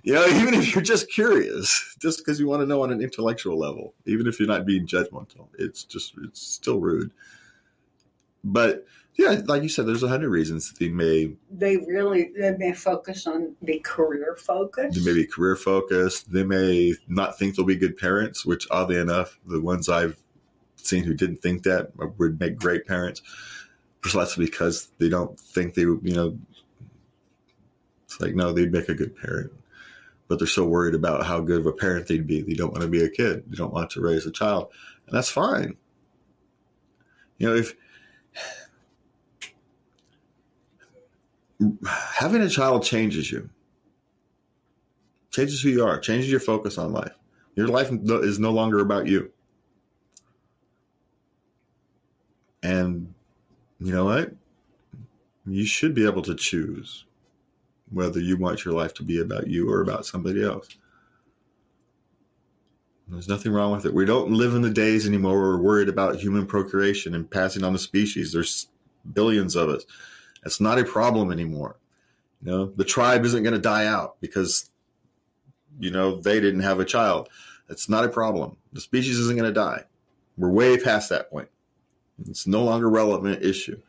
[0.04, 3.02] You know, even if you're just curious, just because you want to know on an
[3.02, 7.12] intellectual level, even if you're not being judgmental, it's just it's still rude.
[8.44, 8.86] But
[9.18, 12.74] yeah, like you said, there's a hundred reasons that they may They really they may
[12.74, 14.98] focus on be career focused.
[15.04, 16.32] they may be career focused.
[16.32, 20.22] They may not think they'll be good parents, which oddly enough, the ones I've
[20.88, 23.22] seen who didn't think that would make great parents.
[24.00, 26.38] Precisely because they don't think they, would, you know,
[28.06, 29.52] it's like no, they'd make a good parent,
[30.28, 32.42] but they're so worried about how good of a parent they'd be.
[32.42, 33.44] They don't want to be a kid.
[33.48, 34.72] They don't want to raise a child,
[35.08, 35.76] and that's fine.
[37.38, 37.76] You know, if
[42.16, 43.50] having a child changes you,
[45.32, 47.18] changes who you are, changes your focus on life.
[47.56, 49.32] Your life is no longer about you.
[52.64, 53.14] And
[53.80, 54.34] you know what?
[55.46, 57.06] You should be able to choose
[57.92, 60.68] whether you want your life to be about you or about somebody else.
[63.08, 63.94] There's nothing wrong with it.
[63.94, 67.64] We don't live in the days anymore where we're worried about human procreation and passing
[67.64, 68.34] on the species.
[68.34, 68.68] There's
[69.14, 69.86] billions of us.
[70.46, 71.78] It's not a problem anymore.
[72.42, 74.70] You know, the tribe isn't going to die out because,
[75.80, 77.30] you know, they didn't have a child.
[77.70, 78.58] It's not a problem.
[78.74, 79.84] The species isn't going to die.
[80.38, 81.50] We're way past that point.
[82.26, 83.82] It's no longer relevant issue.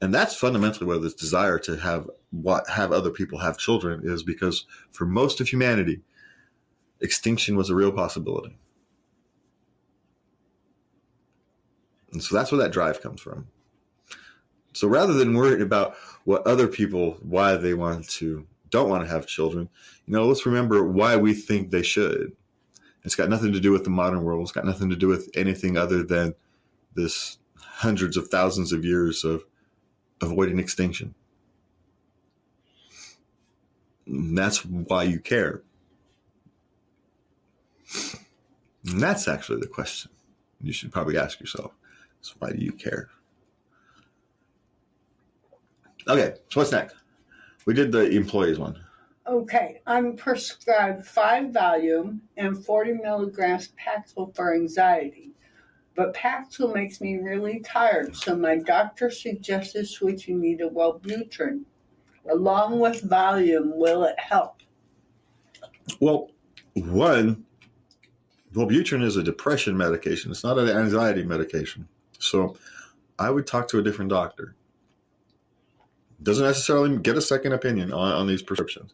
[0.00, 4.22] And that's fundamentally where this desire to have what have other people have children is
[4.22, 6.02] because for most of humanity,
[7.00, 8.58] extinction was a real possibility.
[12.12, 13.48] And so that's where that drive comes from.
[14.74, 19.10] So rather than worrying about what other people why they want to don't want to
[19.10, 19.70] have children,
[20.04, 22.32] you know, let's remember why we think they should.
[23.02, 24.42] It's got nothing to do with the modern world.
[24.42, 26.34] It's got nothing to do with anything other than
[26.94, 27.38] this
[27.76, 29.44] hundreds of thousands of years of
[30.22, 31.14] avoiding extinction.
[34.06, 35.62] And that's why you care.
[38.86, 40.10] And that's actually the question
[40.60, 41.72] you should probably ask yourself.
[42.38, 43.10] Why do you care?
[46.08, 46.96] Okay, so what's next?
[47.66, 48.82] We did the employees one.
[49.28, 55.35] Okay, I'm prescribed five Valium and 40 milligrams Paxil for anxiety.
[55.96, 61.62] But Paxil makes me really tired, so my doctor suggested switching me to Wellbutrin.
[62.30, 64.60] Along with Valium, will it help?
[65.98, 66.30] Well,
[66.74, 67.46] one,
[68.52, 70.30] Wellbutrin is a depression medication.
[70.30, 71.88] It's not an anxiety medication.
[72.18, 72.56] So
[73.18, 74.54] I would talk to a different doctor.
[76.22, 78.92] Doesn't necessarily get a second opinion on, on these prescriptions.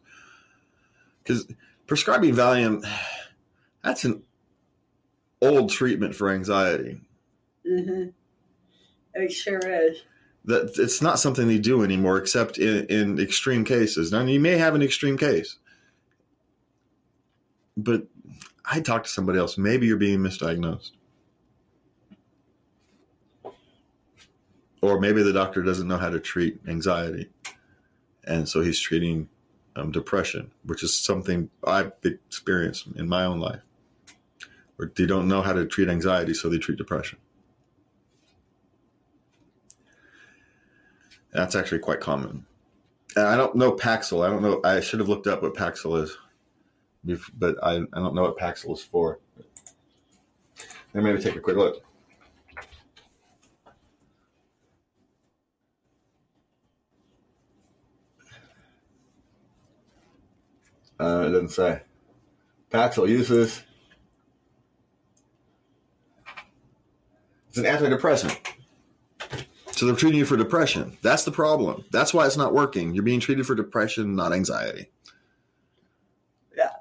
[1.21, 1.47] Because
[1.85, 2.85] prescribing Valium,
[3.83, 4.23] that's an
[5.43, 7.01] old treatment for anxiety.
[7.69, 8.09] Mm-hmm.
[9.15, 10.03] It sure is.
[10.45, 14.11] That it's not something they do anymore, except in, in extreme cases.
[14.11, 15.57] Now you may have an extreme case,
[17.77, 18.07] but
[18.65, 19.57] I talked to somebody else.
[19.57, 20.91] Maybe you're being misdiagnosed,
[24.81, 27.29] or maybe the doctor doesn't know how to treat anxiety,
[28.25, 29.29] and so he's treating
[29.77, 33.61] um, depression, which is something I've experienced in my own life.
[34.75, 37.19] Where they don't know how to treat anxiety, so they treat depression.
[41.31, 42.45] That's actually quite common.
[43.15, 44.25] And I don't know Paxil.
[44.25, 44.61] I don't know.
[44.63, 46.17] I should have looked up what Paxil is,
[47.37, 49.19] but I, I don't know what Paxil is for.
[50.93, 51.83] Me maybe take a quick look.
[60.99, 61.81] Uh, it doesn't say.
[62.71, 63.63] Paxil uses.
[67.53, 68.35] It's an antidepressant.
[69.73, 70.97] So they're treating you for depression.
[71.03, 71.85] That's the problem.
[71.91, 72.95] That's why it's not working.
[72.95, 74.89] You're being treated for depression, not anxiety.
[76.57, 76.71] Yeah.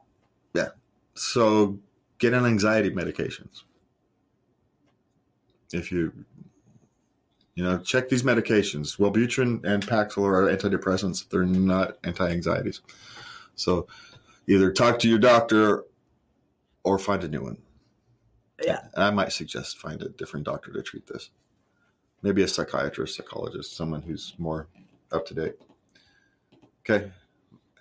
[0.55, 0.69] Yeah.
[1.15, 1.79] So
[2.19, 3.65] get on anxiety medications.
[5.75, 6.13] If you,
[7.55, 8.99] you know, check these medications.
[8.99, 11.29] Wellbutrin and Paxil are antidepressants.
[11.29, 12.81] They're not anti-anxieties.
[13.57, 13.89] So
[14.47, 15.85] either talk to your doctor
[16.83, 17.59] or find a new one.
[18.65, 18.81] Yeah.
[18.95, 21.31] And I might suggest find a different doctor to treat this.
[22.23, 24.69] Maybe a psychiatrist, psychologist, someone who's more
[25.11, 25.55] up to date.
[26.89, 27.11] Okay.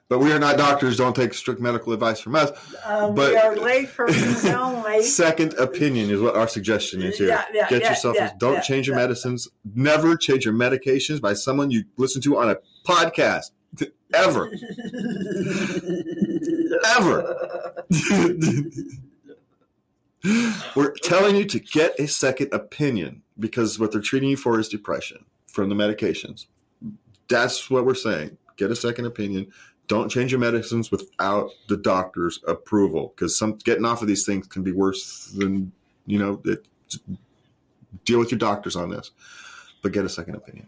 [0.10, 0.98] But we are not doctors.
[0.98, 2.52] Don't take strict medical advice from us.
[2.84, 5.04] Uh, But- we are late for only.
[5.04, 7.30] Second opinion is what our suggestion is here.
[7.30, 9.48] Yeah, yeah, Get yeah, yourself, don't change your medicines.
[9.74, 13.52] Never change your medications by someone you listen to on a podcast.
[14.14, 14.52] Ever.
[16.98, 17.86] Ever.
[20.76, 24.70] We're telling you to get a second opinion because what they're treating you for is
[24.70, 26.46] depression from the medications.
[27.28, 28.38] That's what we're saying.
[28.58, 29.52] Get a second opinion.
[29.88, 34.48] Don't change your medicines without the doctor's approval because some getting off of these things
[34.48, 35.72] can be worse than
[36.06, 36.42] you know.
[36.46, 36.68] It,
[38.06, 39.12] deal with your doctors on this,
[39.82, 40.68] but get a second opinion.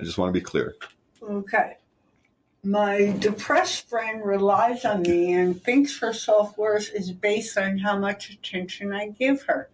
[0.00, 0.76] I just want to be clear.
[1.22, 1.76] Okay.
[2.68, 7.98] My depressed friend relies on me and thinks her self worth is based on how
[7.98, 9.70] much attention I give her.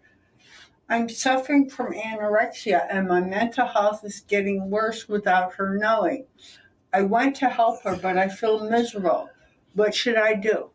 [0.88, 6.26] I'm suffering from anorexia and my mental health is getting worse without her knowing.
[6.92, 9.28] I want to help her, but I feel miserable.
[9.74, 10.70] What should I do?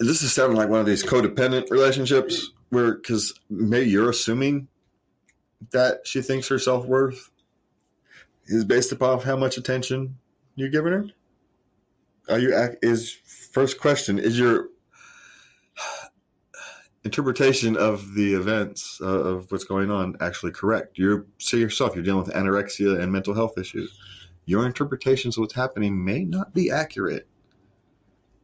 [0.00, 4.66] this is sounding like one of these codependent relationships where because maybe you're assuming
[5.70, 7.30] that she thinks her self-worth
[8.46, 10.18] is based upon how much attention
[10.56, 11.06] you're giving her
[12.28, 13.12] are you is
[13.52, 14.68] first question is your
[17.04, 20.98] interpretation of the events uh, of what's going on actually correct?
[20.98, 23.98] You're say yourself you're dealing with anorexia and mental health issues.
[24.44, 27.26] Your interpretations of what's happening may not be accurate.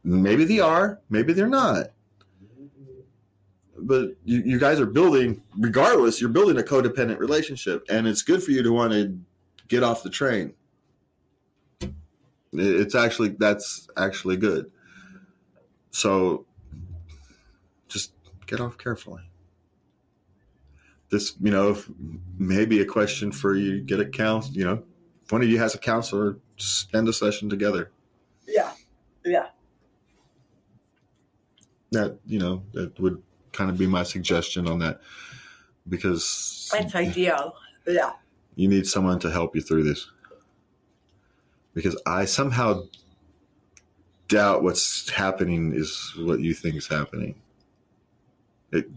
[0.03, 1.87] Maybe they are maybe they're not.
[3.77, 8.41] But you, you guys are building regardless you're building a codependent relationship and it's good
[8.41, 9.19] for you to want to
[9.67, 10.53] get off the train
[12.59, 14.71] it's actually that's actually good
[15.91, 16.45] so
[17.87, 18.11] just
[18.47, 19.21] get off carefully
[21.09, 21.77] this you know
[22.37, 24.83] maybe a question for you get a counsel you know
[25.23, 27.91] if one of you has a counselor spend a session together
[28.47, 28.71] Yeah.
[29.23, 29.47] Yeah.
[31.91, 34.99] that you know that would kind of be my suggestion on that
[35.87, 37.55] because That's ideal.
[37.87, 38.13] Yeah.
[38.55, 40.09] you need someone to help you through this
[41.75, 42.81] because i somehow
[44.27, 47.35] doubt what's happening is what you think is happening.
[48.71, 48.89] It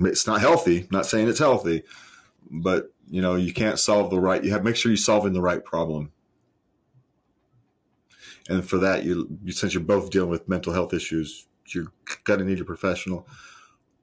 [0.00, 0.86] it's not healthy.
[0.90, 1.82] Not saying it's healthy
[2.50, 5.40] but you know you can't solve the right you have make sure you're solving the
[5.40, 6.12] right problem.
[8.48, 11.92] And for that you, you since you're both dealing with mental health issues you're
[12.24, 13.26] gonna need a professional.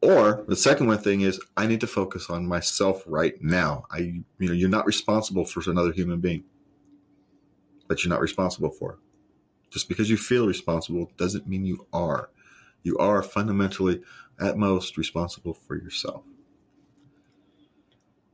[0.02, 3.86] Or the second one thing is I need to focus on myself right now.
[3.92, 6.44] I you know you're not responsible for another human being
[7.88, 9.00] that you're not responsible for.
[9.70, 12.30] Just because you feel responsible doesn't mean you are.
[12.84, 14.02] You are fundamentally
[14.40, 16.24] at most responsible for yourself.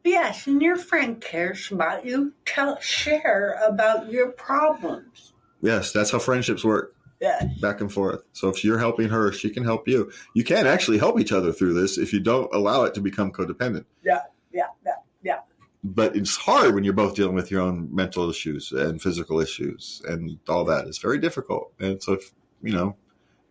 [0.03, 2.33] Yes, and your friend cares about you.
[2.45, 5.33] Tell share about your problems.
[5.61, 6.93] Yes, that's how friendships work.
[7.21, 7.57] Yes.
[7.61, 8.21] back and forth.
[8.33, 10.11] So if you're helping her, she can help you.
[10.33, 13.31] You can actually help each other through this if you don't allow it to become
[13.31, 13.85] codependent.
[14.03, 14.23] Yeah.
[15.85, 20.01] But it's hard when you're both dealing with your own mental issues and physical issues
[20.07, 20.87] and all that.
[20.87, 21.73] It's very difficult.
[21.79, 22.31] And so if
[22.61, 22.95] you know,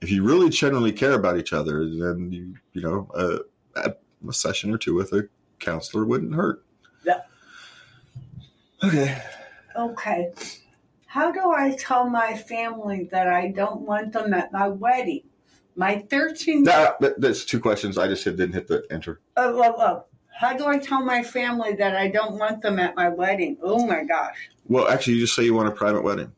[0.01, 3.41] if you really genuinely care about each other, then you you know a,
[3.81, 5.29] a session or two with a
[5.59, 6.65] counselor wouldn't hurt.
[7.05, 7.21] Yeah.
[8.83, 9.23] Okay.
[9.77, 10.33] Okay.
[11.07, 15.23] How do I tell my family that I don't want them at my wedding?
[15.77, 17.97] My 13 That, that- that's two questions.
[17.99, 19.21] I just didn't hit the enter.
[19.37, 20.05] Oh, oh, oh.
[20.43, 23.59] How do I tell my family that I don't want them at my wedding?
[23.63, 24.51] Oh my gosh.
[24.67, 26.33] Well, actually, you just say you want a private wedding,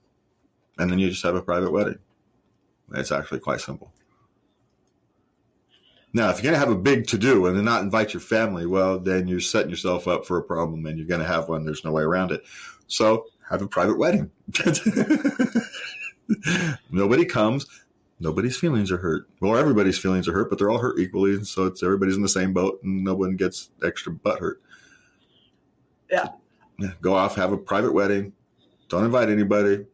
[0.76, 1.98] and then you just have a private wedding.
[2.92, 3.90] It's actually quite simple.
[6.12, 8.20] Now, if you're going to have a big to do and then not invite your
[8.20, 11.48] family, well, then you're setting yourself up for a problem, and you're going to have
[11.48, 11.64] one.
[11.64, 12.42] There's no way around it.
[12.88, 14.30] So have a private wedding.
[16.90, 17.66] Nobody comes.
[18.20, 19.28] Nobody's feelings are hurt.
[19.40, 21.34] Well, everybody's feelings are hurt, but they're all hurt equally.
[21.34, 24.62] And so it's everybody's in the same boat and no one gets extra butt hurt.
[26.10, 26.28] Yeah.
[26.78, 26.92] Yeah.
[27.00, 28.32] Go off, have a private wedding.
[28.88, 29.86] Don't invite anybody.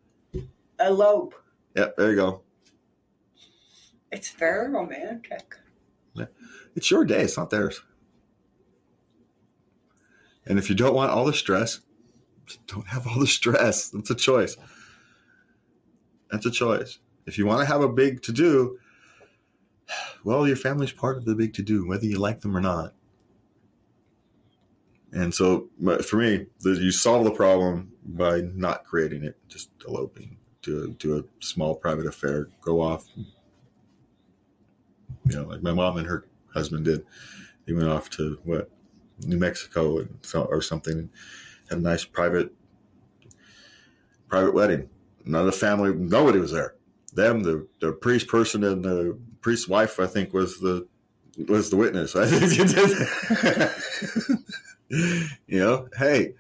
[0.79, 1.35] Elope.
[1.77, 2.43] Yep, there you go.
[4.13, 5.57] It's very romantic.
[6.15, 6.27] Yeah.
[6.75, 7.81] It's your day, it's not theirs.
[10.47, 11.81] And if you don't want all the stress,
[12.67, 13.91] don't have all the stress.
[13.91, 14.57] That's a choice.
[16.31, 16.99] That's a choice.
[17.31, 18.77] If you want to have a big to do,
[20.25, 22.93] well, your family's part of the big to do, whether you like them or not.
[25.13, 25.69] And so,
[26.05, 31.19] for me, you solve the problem by not creating it, just eloping, do a, do
[31.19, 33.07] a small private affair, go off.
[33.17, 33.27] You
[35.37, 37.07] know, like my mom and her husband did.
[37.65, 38.69] They went off to what
[39.25, 41.11] New Mexico and so, or something,
[41.69, 42.53] had a nice private
[44.29, 44.91] private wedding.
[45.25, 46.75] None of the family, nobody was there.
[47.13, 50.87] Them, the the priest person and the priest's wife, I think, was the
[51.49, 52.15] was the witness.
[52.17, 52.53] I think
[55.47, 56.35] you know, hey,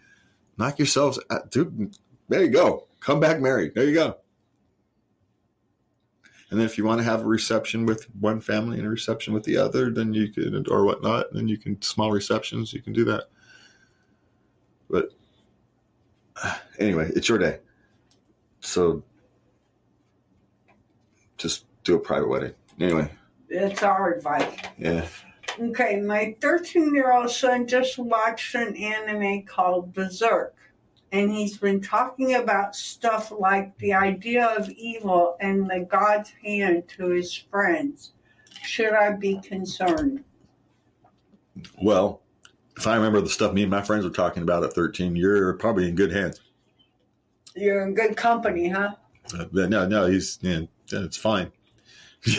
[0.58, 1.96] knock yourselves uh, out, dude.
[2.28, 2.86] There you go.
[3.00, 3.74] Come back married.
[3.74, 4.16] There you go.
[6.50, 9.32] And then if you want to have a reception with one family and a reception
[9.32, 12.72] with the other, then you can, or whatnot, and then you can small receptions.
[12.72, 13.24] You can do that.
[14.88, 15.10] But
[16.78, 17.60] anyway, it's your day.
[18.60, 19.04] So
[21.40, 22.52] just do a private wedding.
[22.78, 23.10] Anyway,
[23.48, 24.56] That's our advice.
[24.78, 25.06] yeah.
[25.58, 30.54] Okay, my 13 year old son just watched an anime called Berserk.
[31.12, 36.84] And he's been talking about stuff like the idea of evil and the God's hand
[36.96, 38.12] to his friends.
[38.62, 40.22] Should I be concerned?
[41.82, 42.22] Well,
[42.76, 45.54] if I remember the stuff me and my friends were talking about at 13, you're
[45.54, 46.40] probably in good hands.
[47.56, 48.94] You're in good company, huh?
[49.36, 50.60] Uh, no, no, he's, yeah,
[50.92, 51.52] it's fine.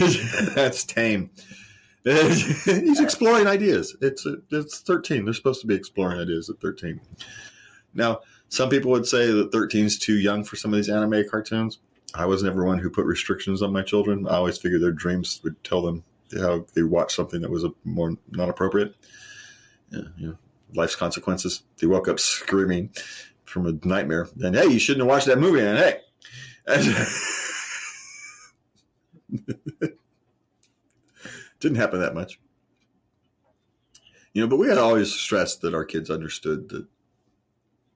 [0.56, 1.30] That's tame.
[2.04, 3.96] he's exploring ideas.
[4.02, 5.26] It's it's 13.
[5.26, 7.00] They're supposed to be exploring ideas at 13.
[7.94, 11.24] Now, some people would say that 13 is too young for some of these anime
[11.30, 11.80] cartoons.
[12.14, 14.28] I was never one who put restrictions on my children.
[14.28, 16.04] I always figured their dreams would tell them
[16.36, 18.96] how they watched something that was a more not appropriate.
[19.92, 20.38] Yeah, you know,
[20.74, 21.64] life's consequences.
[21.78, 22.90] They woke up screaming
[23.46, 24.28] from a nightmare.
[24.42, 25.62] And hey, you shouldn't have watched that movie.
[25.62, 26.02] And hey,
[31.60, 32.40] didn't happen that much.
[34.34, 36.86] You know, but we had always stressed that our kids understood that,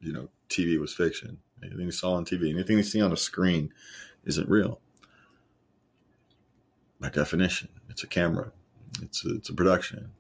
[0.02, 1.38] you know, TV was fiction.
[1.64, 3.74] Anything you saw on TV, anything you see on a screen
[4.26, 4.80] isn't real.
[7.00, 8.52] By definition, it's a camera.
[9.02, 10.12] It's a, it's a production.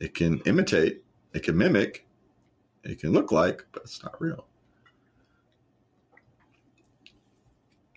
[0.00, 2.06] It can imitate, it can mimic,
[2.84, 4.46] it can look like, but it's not real.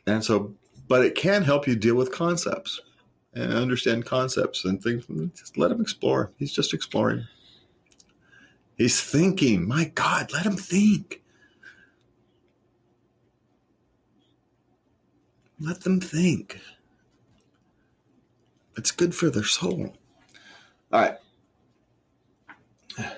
[0.08, 0.54] And so,
[0.88, 2.82] but it can help you deal with concepts
[3.34, 5.06] and understand concepts and things.
[5.38, 6.32] Just let him explore.
[6.38, 7.26] He's just exploring.
[8.78, 9.68] He's thinking.
[9.68, 11.22] My God, let him think.
[15.60, 16.60] Let them think.
[18.78, 19.94] It's good for their soul.
[20.92, 21.18] All right.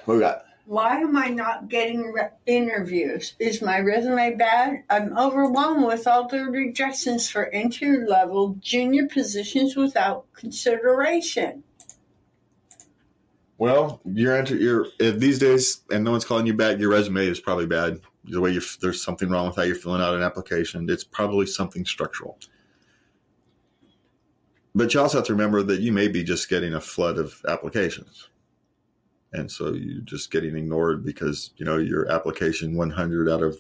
[0.06, 0.47] What we got?
[0.68, 3.36] Why am I not getting re- interviews?
[3.40, 4.84] Is my resume bad?
[4.90, 11.64] I'm overwhelmed with all the rejections for entry level junior positions without consideration.
[13.58, 16.80] Well, your enter your these days, and no one's calling you back.
[16.80, 18.02] Your resume is probably bad.
[18.26, 20.90] The way you there's something wrong with how you're filling out an application.
[20.90, 22.38] It's probably something structural.
[24.76, 27.42] But you also have to remember that you may be just getting a flood of
[27.48, 28.28] applications,
[29.34, 33.58] and so you're just getting ignored because you know your application 100 out of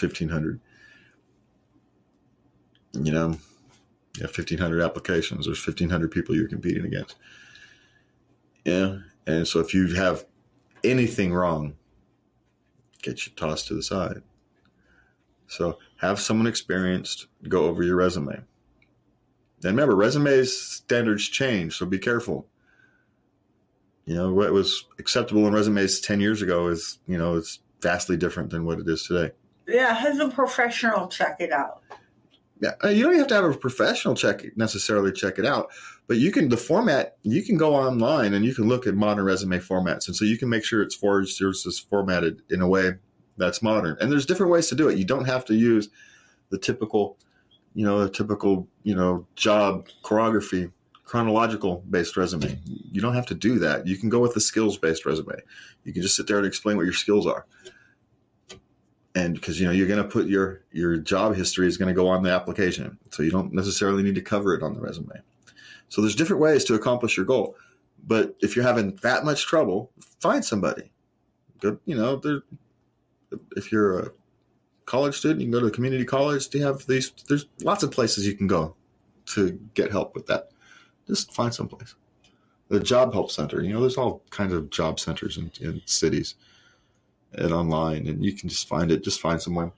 [0.00, 0.60] 1500.
[2.92, 3.38] You know,
[4.16, 5.46] you have 1500 applications.
[5.46, 7.16] There's 1500 people you're competing against.
[8.64, 8.98] Yeah.
[9.26, 10.24] And so if you have
[10.82, 11.74] anything wrong,
[13.02, 14.22] get you tossed to the side.
[15.46, 18.34] So have someone experienced go over your resume.
[18.34, 18.44] And
[19.64, 22.46] remember, resumes standards change, so be careful.
[24.06, 28.16] You know, what was acceptable in resumes 10 years ago is, you know, it's vastly
[28.16, 29.32] different than what it is today.
[29.66, 31.82] Yeah, has a professional check it out.
[32.60, 35.68] Yeah, uh, you don't have to have a professional check necessarily check it out,
[36.06, 37.16] but you can the format.
[37.22, 40.38] You can go online and you can look at modern resume formats, and so you
[40.38, 42.92] can make sure it's for yours is formatted in a way
[43.36, 43.98] that's modern.
[44.00, 44.96] And there's different ways to do it.
[44.96, 45.90] You don't have to use
[46.48, 47.18] the typical,
[47.74, 50.72] you know, the typical you know job choreography
[51.06, 52.60] chronological based resume.
[52.66, 53.86] You don't have to do that.
[53.86, 55.36] You can go with the skills based resume.
[55.84, 57.46] You can just sit there and explain what your skills are.
[59.16, 61.94] and because you know you're going to put your your job history is going to
[61.94, 65.20] go on the application so you don't necessarily need to cover it on the resume
[65.88, 67.56] so there's different ways to accomplish your goal
[68.06, 69.90] but if you're having that much trouble
[70.20, 70.92] find somebody
[71.60, 72.20] good you know
[73.56, 74.10] if you're a
[74.84, 77.90] college student you can go to a community college they have these there's lots of
[77.90, 78.74] places you can go
[79.24, 80.50] to get help with that
[81.06, 81.94] just find someplace
[82.68, 86.34] the job help center you know there's all kinds of job centers in, in cities
[87.36, 89.04] and online, and you can just find it.
[89.04, 89.72] Just find someone,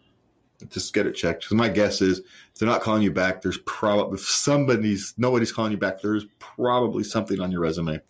[0.69, 1.43] just get it checked.
[1.43, 5.53] Because my guess is, if they're not calling you back, there's probably if somebody's nobody's
[5.53, 6.01] calling you back.
[6.01, 8.01] There's probably something on your resume.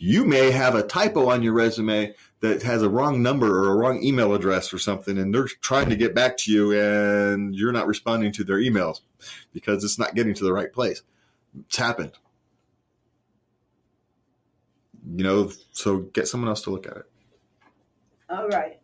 [0.00, 3.76] You may have a typo on your resume that has a wrong number or a
[3.76, 7.72] wrong email address or something, and they're trying to get back to you, and you're
[7.72, 9.00] not responding to their emails
[9.52, 11.02] because it's not getting to the right place.
[11.66, 12.12] It's happened.
[15.16, 17.10] You know, so get someone else to look at it.
[18.28, 18.78] All right.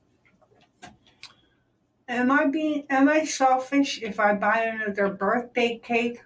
[2.08, 6.22] Am I being am I selfish if I buy another birthday cake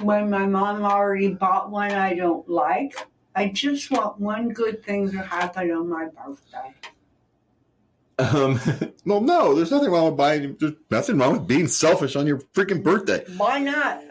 [0.00, 2.94] when my mom already bought one I don't like?
[3.34, 6.74] I just want one good thing to happen on my birthday.
[8.18, 8.60] Um,
[9.06, 10.56] well, no, there's nothing wrong with buying.
[10.58, 13.24] There's nothing wrong with being selfish on your freaking birthday.
[13.36, 14.02] Why not?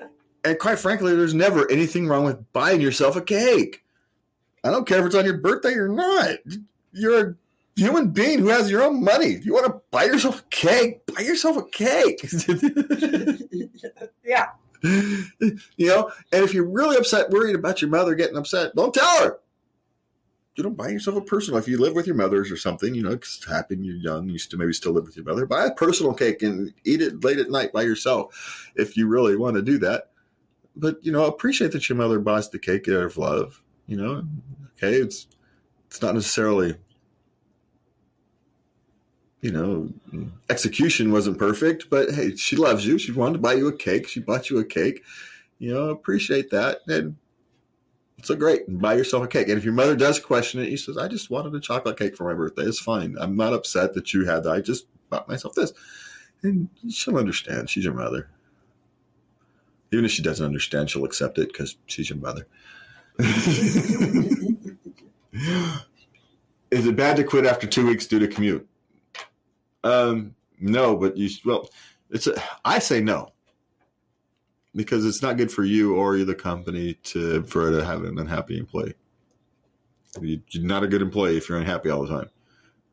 [0.44, 3.84] And quite frankly, there's never anything wrong with buying yourself a cake.
[4.64, 6.38] I don't care if it's on your birthday or not.
[6.92, 7.36] You're a
[7.76, 9.28] human being who has your own money.
[9.28, 12.22] If you want to buy yourself a cake, buy yourself a cake.
[14.26, 14.48] yeah.
[14.82, 19.24] You know, and if you're really upset, worried about your mother getting upset, don't tell
[19.24, 19.40] her.
[20.56, 21.58] You don't buy yourself a personal.
[21.58, 23.86] If you live with your mothers or something, you know, it's happened.
[23.86, 25.46] You're young, you still maybe still live with your mother.
[25.46, 29.38] Buy a personal cake and eat it late at night by yourself, if you really
[29.38, 30.10] want to do that.
[30.76, 33.62] But you know, appreciate that your mother buys the cake out of love.
[33.88, 34.24] You know,
[34.78, 35.28] okay, it's
[35.88, 36.76] it's not necessarily
[39.42, 39.90] you know,
[40.50, 42.98] execution wasn't perfect, but hey, she loves you.
[42.98, 44.08] She wanted to buy you a cake.
[44.08, 45.04] She bought you a cake.
[45.60, 46.80] You know, appreciate that.
[46.88, 47.16] And
[48.24, 48.64] so great.
[48.68, 49.48] Buy yourself a cake.
[49.48, 52.18] And if your mother does question it, he says, I just wanted a chocolate cake
[52.18, 52.64] for my birthday.
[52.64, 53.16] It's fine.
[53.20, 54.52] I'm not upset that you had that.
[54.52, 55.72] I just bought myself this.
[56.44, 57.70] And she'll understand.
[57.70, 58.30] She's your mother.
[59.92, 62.48] Even if she doesn't understand, she'll accept it because she's your mother.
[66.72, 68.68] Is it bad to quit after two weeks due to commute?
[69.84, 71.70] Um, no, but you well,
[72.10, 73.32] it's a, I say no
[74.76, 78.58] because it's not good for you or the company to for to have an unhappy
[78.58, 78.94] employee.
[80.22, 82.30] You're not a good employee if you're unhappy all the time.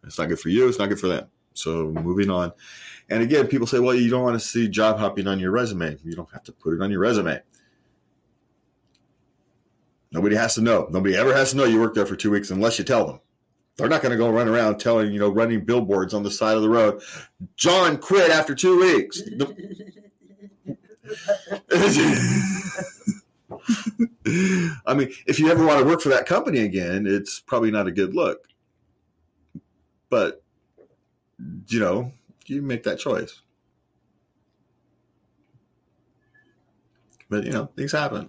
[0.05, 0.69] It's not good for you.
[0.69, 1.27] It's not good for them.
[1.59, 2.53] So moving on.
[3.09, 5.97] And again, people say, well, you don't want to see job hopping on your resume.
[6.05, 7.41] You don't have to put it on your resume.
[10.13, 10.89] Nobody has to know.
[10.91, 13.21] Nobody ever has to know you worked there for two weeks unless you tell them.
[13.77, 16.57] They're not going to go run around telling, you know, running billboards on the side
[16.57, 17.03] of the road.
[17.57, 19.21] John quit after two weeks.
[24.87, 27.87] I mean, if you ever want to work for that company again, it's probably not
[27.87, 28.49] a good look.
[30.09, 30.43] But,
[31.68, 32.12] you know,
[32.47, 33.41] you make that choice.
[37.28, 38.28] But, you know, things happen.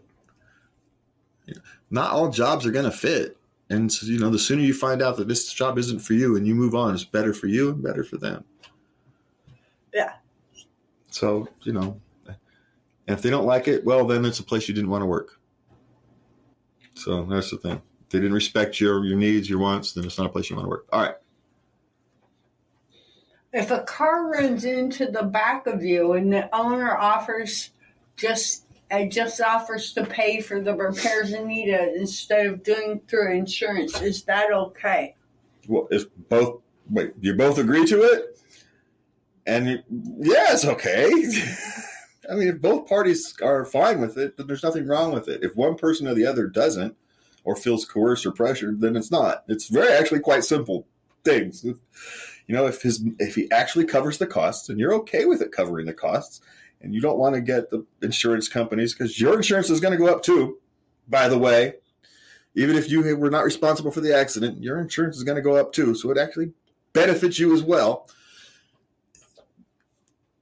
[1.89, 3.37] Not all jobs are going to fit.
[3.69, 6.35] And so, you know, the sooner you find out that this job isn't for you
[6.35, 8.43] and you move on, it's better for you and better for them.
[9.93, 10.13] Yeah.
[11.09, 11.99] So, you know,
[13.07, 15.39] if they don't like it, well, then it's a place you didn't want to work.
[16.95, 17.81] So that's the thing.
[18.01, 20.55] If they didn't respect your your needs, your wants, then it's not a place you
[20.55, 20.87] want to work.
[20.91, 21.15] All right.
[23.57, 27.71] If a car runs into the back of you and the owner offers
[28.15, 33.35] just it just offers to pay for the repairs needed uh, instead of doing through
[33.35, 33.99] insurance.
[33.99, 35.15] Is that okay?
[35.67, 38.39] Well, if both wait, you both agree to it,
[39.47, 39.83] and
[40.19, 41.11] yeah, it's okay.
[42.31, 45.43] I mean, if both parties are fine with it, then there's nothing wrong with it.
[45.43, 46.95] If one person or the other doesn't,
[47.43, 49.45] or feels coerced or pressured, then it's not.
[49.47, 50.85] It's very actually quite simple
[51.23, 51.65] things.
[52.47, 55.51] You know, if his if he actually covers the costs, and you're okay with it
[55.51, 56.41] covering the costs,
[56.81, 59.97] and you don't want to get the insurance companies because your insurance is going to
[59.97, 60.57] go up too.
[61.09, 61.75] By the way,
[62.55, 65.55] even if you were not responsible for the accident, your insurance is going to go
[65.55, 65.93] up too.
[65.93, 66.53] So it actually
[66.93, 68.09] benefits you as well.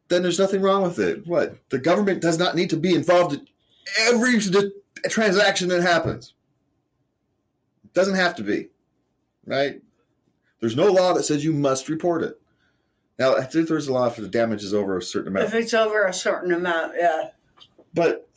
[0.08, 1.26] Then there's nothing wrong with it.
[1.26, 3.48] What the government does not need to be involved in
[4.02, 4.40] every
[5.10, 6.34] transaction that happens.
[7.84, 8.70] It doesn't have to be,
[9.46, 9.82] right?
[10.60, 12.40] There's no law that says you must report it.
[13.18, 15.48] Now, I think there's a law for the damages over a certain amount.
[15.48, 17.30] If it's over a certain amount, yeah.
[17.94, 18.30] But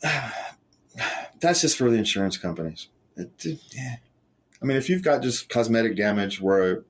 [1.39, 2.87] that's just for the insurance companies.
[3.17, 3.31] It,
[3.71, 3.97] yeah.
[4.61, 6.83] I mean, if you've got just cosmetic damage where,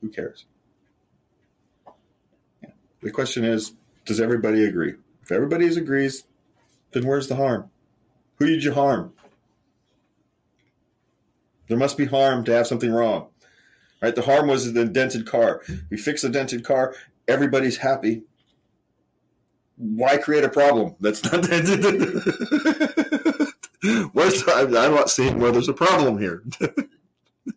[0.00, 0.46] who cares?
[3.02, 3.72] The question is,
[4.04, 4.94] does everybody agree?
[5.22, 6.24] If everybody agrees,
[6.92, 7.70] then where's the harm?
[8.38, 9.12] Who did you harm?
[11.68, 13.28] There must be harm to have something wrong.
[14.02, 14.14] Right?
[14.14, 15.62] The harm was the dented car.
[15.90, 16.94] We fix the dented car,
[17.28, 18.22] everybody's happy.
[19.76, 21.84] Why create a problem that's not dented?
[24.12, 26.42] Where's the, I'm not seeing where there's a problem here.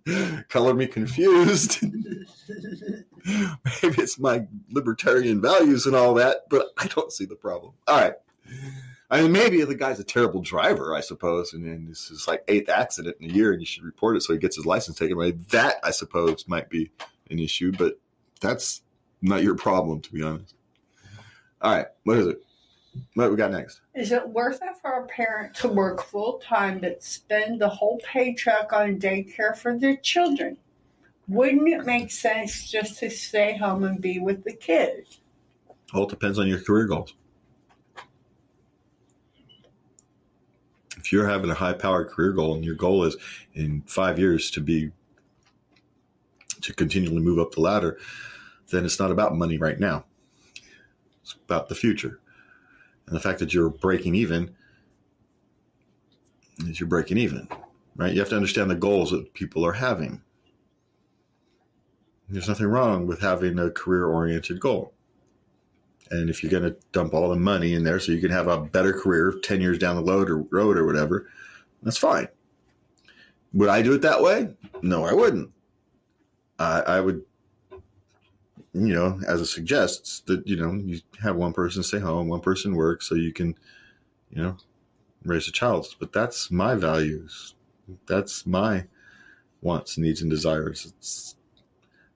[0.49, 1.81] Color me confused.
[3.25, 7.73] Maybe it's my libertarian values and all that, but I don't see the problem.
[7.87, 8.13] All right.
[9.13, 12.43] I mean, maybe the guy's a terrible driver, I suppose, and then this is like
[12.47, 14.97] eighth accident in a year, and you should report it so he gets his license
[14.97, 15.33] taken away.
[15.51, 16.89] That I suppose might be
[17.29, 17.99] an issue, but
[18.41, 18.81] that's
[19.21, 20.55] not your problem, to be honest.
[21.61, 22.41] All right, what is it?
[23.13, 23.81] What we got next?
[23.93, 28.01] Is it worth it for a parent to work full time but spend the whole
[28.03, 30.57] paycheck on daycare for their children?
[31.27, 35.19] Wouldn't it make sense just to stay home and be with the kids?
[35.93, 37.13] Well, it depends on your career goals.
[41.03, 43.17] If you're having a high powered career goal and your goal is
[43.53, 44.91] in five years to be
[46.61, 47.97] to continually move up the ladder,
[48.69, 50.05] then it's not about money right now.
[51.21, 52.21] It's about the future.
[53.05, 54.55] And the fact that you're breaking even
[56.59, 57.49] is you're breaking even,
[57.97, 58.13] right?
[58.13, 60.21] You have to understand the goals that people are having.
[62.29, 64.93] There's nothing wrong with having a career oriented goal.
[66.11, 68.47] And if you're going to dump all the money in there so you can have
[68.47, 71.27] a better career 10 years down the road or, road or whatever,
[71.81, 72.27] that's fine.
[73.53, 74.53] Would I do it that way?
[74.81, 75.51] No, I wouldn't.
[76.59, 77.23] I, I would,
[78.73, 82.41] you know, as it suggests that, you know, you have one person stay home, one
[82.41, 83.55] person work so you can,
[84.31, 84.57] you know,
[85.23, 85.87] raise a child.
[85.99, 87.55] But that's my values.
[88.07, 88.85] That's my
[89.61, 90.93] wants, needs, and desires.
[90.97, 91.35] It's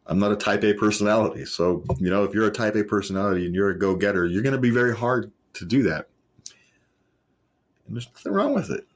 [0.08, 1.46] I'm not a type A personality.
[1.46, 4.42] So, you know, if you're a type A personality and you're a go getter, you're
[4.42, 6.08] going to be very hard to do that.
[7.86, 8.88] And there's nothing wrong with it.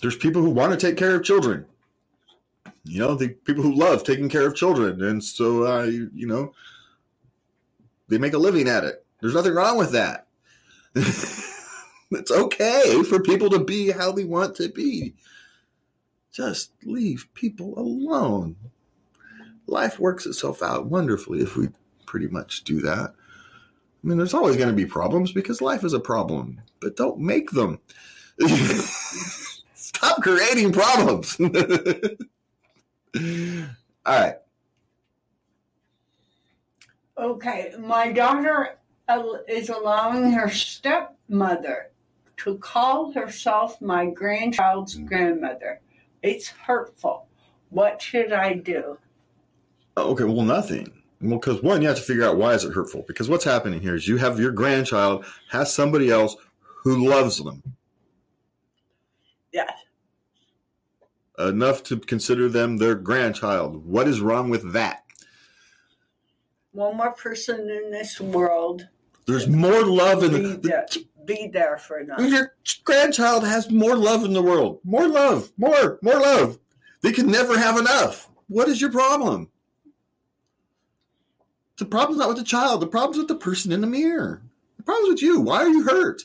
[0.00, 1.66] There's people who want to take care of children.
[2.84, 5.02] You know, the people who love taking care of children.
[5.02, 6.54] And so, uh, you, you know,
[8.08, 9.04] they make a living at it.
[9.20, 10.26] There's nothing wrong with that.
[10.94, 15.14] it's okay for people to be how they want to be.
[16.32, 18.56] Just leave people alone
[19.68, 21.68] life works itself out wonderfully if we
[22.06, 23.10] pretty much do that.
[23.10, 27.18] I mean, there's always going to be problems because life is a problem, but don't
[27.18, 27.80] make them.
[29.74, 31.38] Stop creating problems.
[31.40, 31.50] All
[34.06, 34.36] right.
[37.18, 41.90] Okay, my daughter uh, is allowing her stepmother
[42.36, 45.80] to call herself my grandchild's grandmother.
[46.22, 47.26] It's hurtful.
[47.70, 48.98] What should I do?
[49.98, 50.92] Oh, okay, well, nothing.
[51.20, 53.04] Well, because one, you have to figure out why is it hurtful.
[53.08, 57.62] Because what's happening here is you have your grandchild has somebody else who loves them.
[59.52, 59.72] Yes.
[61.38, 63.84] Enough to consider them their grandchild.
[63.84, 65.02] What is wrong with that?
[66.72, 68.86] One more person in this world.
[69.26, 70.58] There's more love in the.
[70.62, 70.86] There,
[71.24, 72.24] be there for them.
[72.26, 74.78] Your grandchild has more love in the world.
[74.84, 75.50] More love.
[75.56, 75.98] More.
[76.02, 76.58] More love.
[77.02, 78.30] They can never have enough.
[78.46, 79.50] What is your problem?
[81.78, 82.82] The problem's not with the child.
[82.82, 84.42] The problem's with the person in the mirror.
[84.76, 85.40] The problem's with you.
[85.40, 86.22] Why are you hurt?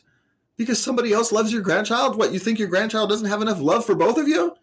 [0.58, 2.18] Because somebody else loves your grandchild?
[2.18, 4.56] What, you think your grandchild doesn't have enough love for both of you?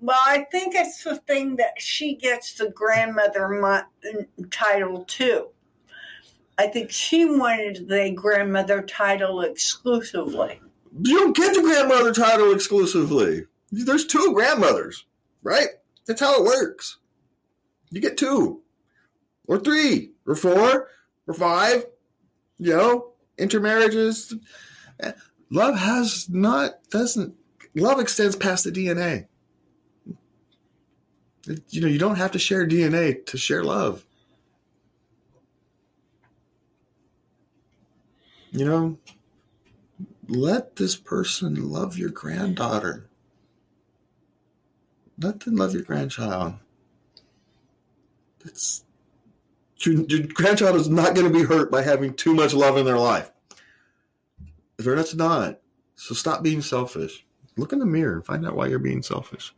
[0.00, 3.88] Well, I think it's the thing that she gets the grandmother
[4.50, 5.48] title too.
[6.56, 10.60] I think she wanted the grandmother title exclusively.
[11.02, 13.46] You don't get the grandmother title exclusively.
[13.70, 15.04] There's two grandmothers,
[15.42, 15.68] right?
[16.06, 16.98] That's how it works.
[17.90, 18.62] You get two
[19.48, 20.88] or three or four
[21.26, 21.86] or five,
[22.58, 24.34] you know, intermarriages.
[25.50, 27.34] Love has not, doesn't,
[27.74, 29.26] love extends past the DNA.
[31.70, 34.04] You know, you don't have to share DNA to share love.
[38.50, 38.98] You know,
[40.26, 43.08] let this person love your granddaughter.
[45.18, 46.54] Let them love your grandchild.
[48.44, 48.84] It's
[49.80, 52.84] your, your grandchild is not going to be hurt by having too much love in
[52.84, 53.30] their life.
[54.76, 55.60] They're not not.
[55.96, 57.24] So stop being selfish.
[57.56, 59.52] Look in the mirror and find out why you're being selfish.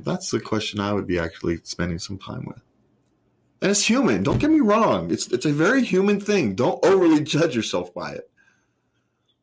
[0.00, 2.60] That's the question I would be actually spending some time with.
[3.62, 4.22] And it's human.
[4.22, 5.10] Don't get me wrong.
[5.10, 6.54] It's it's a very human thing.
[6.54, 8.30] Don't overly judge yourself by it.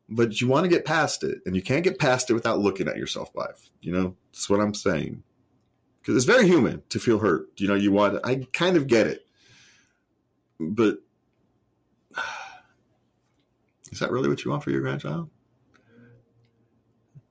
[0.07, 2.87] But you want to get past it, and you can't get past it without looking
[2.87, 3.55] at yourself by it.
[3.81, 5.23] You know, that's what I'm saying.
[5.99, 7.47] Because it's very human to feel hurt.
[7.57, 8.19] You know, you want.
[8.23, 9.22] I kind of get it
[10.59, 10.97] but
[13.91, 15.29] Is that really what you want for your grandchild?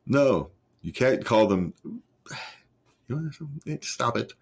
[0.07, 0.51] No,
[0.81, 1.75] you can't call them.
[3.09, 4.33] You stop it.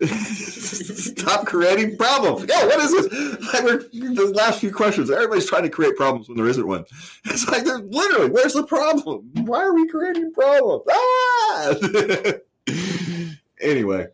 [0.08, 2.46] Stop creating problems.
[2.48, 3.52] Yeah, what is this?
[3.52, 6.84] Like the last few questions, everybody's trying to create problems when there isn't one.
[7.26, 9.30] It's like, literally, where's the problem?
[9.34, 10.82] Why are we creating problems?
[10.90, 11.74] Ah!
[13.60, 14.08] anyway.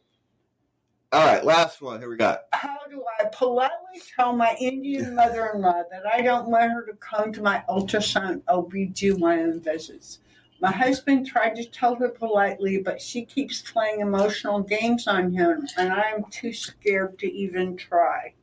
[1.14, 2.00] All right, last one.
[2.00, 2.46] Here we got.
[2.52, 6.84] How do I politely tell my Indian mother in law that I don't want her
[6.86, 10.18] to come to my ultrasound oh, OBGYN visits?
[10.60, 15.68] My husband tried to tell her politely, but she keeps playing emotional games on him,
[15.78, 18.34] and I'm too scared to even try.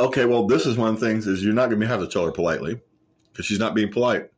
[0.00, 2.08] Okay, well, this is one of the things is you're not going to have to
[2.08, 2.80] tell her politely
[3.30, 4.30] because she's not being polite.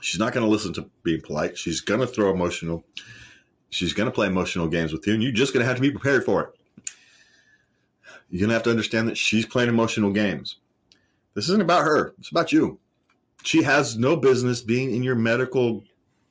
[0.00, 1.56] She's not going to listen to being polite.
[1.56, 2.82] She's going to throw emotional.
[3.70, 5.82] She's going to play emotional games with you, and you're just going to have to
[5.82, 6.50] be prepared for it.
[8.30, 10.56] You're going to have to understand that she's playing emotional games.
[11.34, 12.14] This isn't about her.
[12.18, 12.78] It's about you
[13.42, 15.84] she has no business being in your medical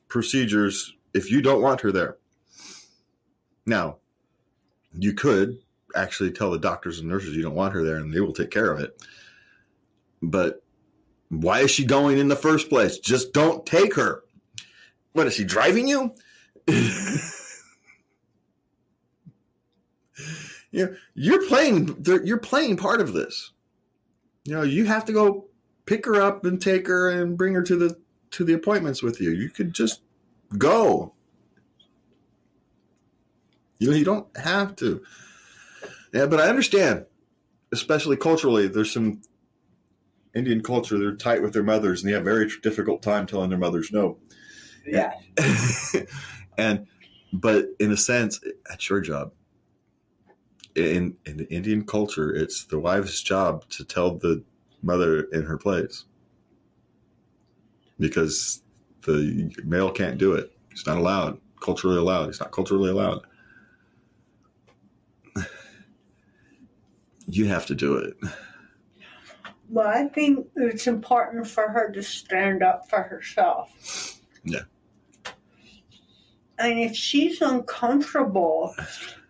[0.08, 2.16] procedures if you don't want her there.
[3.66, 3.96] Now,
[4.92, 5.58] you could
[5.94, 8.50] actually tell the doctors and nurses you don't want her there and they will take
[8.50, 9.02] care of it.
[10.22, 10.62] But
[11.28, 12.98] why is she going in the first place?
[12.98, 14.24] Just don't take her.
[15.12, 16.12] What is she driving you?
[20.70, 23.52] you know, you're playing you're playing part of this.
[24.44, 25.46] You know, you have to go
[25.86, 27.98] pick her up and take her and bring her to the
[28.32, 29.30] to the appointments with you.
[29.30, 30.02] You could just
[30.56, 31.14] go.
[33.78, 35.02] You know, you don't have to.
[36.12, 37.06] Yeah, but I understand,
[37.72, 38.66] especially culturally.
[38.66, 39.22] There's some
[40.34, 43.48] Indian culture; they're tight with their mothers, and they have a very difficult time telling
[43.48, 44.18] their mothers no.
[44.86, 45.12] Yeah.
[46.58, 46.86] and,
[47.32, 49.32] but in a sense, that's your job.
[50.74, 54.42] In in the Indian culture, it's the wife's job to tell the
[54.82, 56.04] mother in her place
[57.98, 58.62] because
[59.02, 60.52] the male can't do it.
[60.70, 62.26] He's not allowed, culturally allowed.
[62.26, 63.22] He's not culturally allowed.
[67.30, 68.16] You have to do it.
[69.68, 74.18] Well, I think it's important for her to stand up for herself.
[74.42, 74.62] Yeah.
[76.58, 78.74] And if she's uncomfortable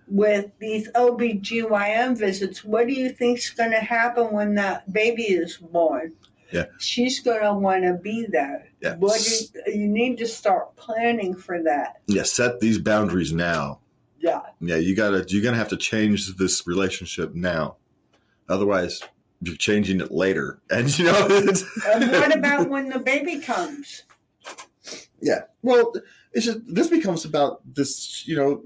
[0.06, 5.56] with these OBGYN visits, what do you think's going to happen when that baby is
[5.58, 6.12] born?
[6.50, 6.64] Yeah.
[6.78, 8.68] She's going to want to be there.
[8.80, 8.96] Yeah.
[8.96, 12.00] What do, you need to start planning for that.
[12.06, 13.80] Yeah, set these boundaries now.
[14.18, 14.40] Yeah.
[14.60, 17.76] Yeah, you got to you're going to have to change this relationship now.
[18.48, 19.02] Otherwise,
[19.42, 20.60] you're changing it later.
[20.70, 21.26] And you know
[21.86, 24.04] And what about when the baby comes?
[25.20, 25.42] Yeah.
[25.62, 25.92] Well,
[26.32, 28.62] it's just this becomes about this, you know,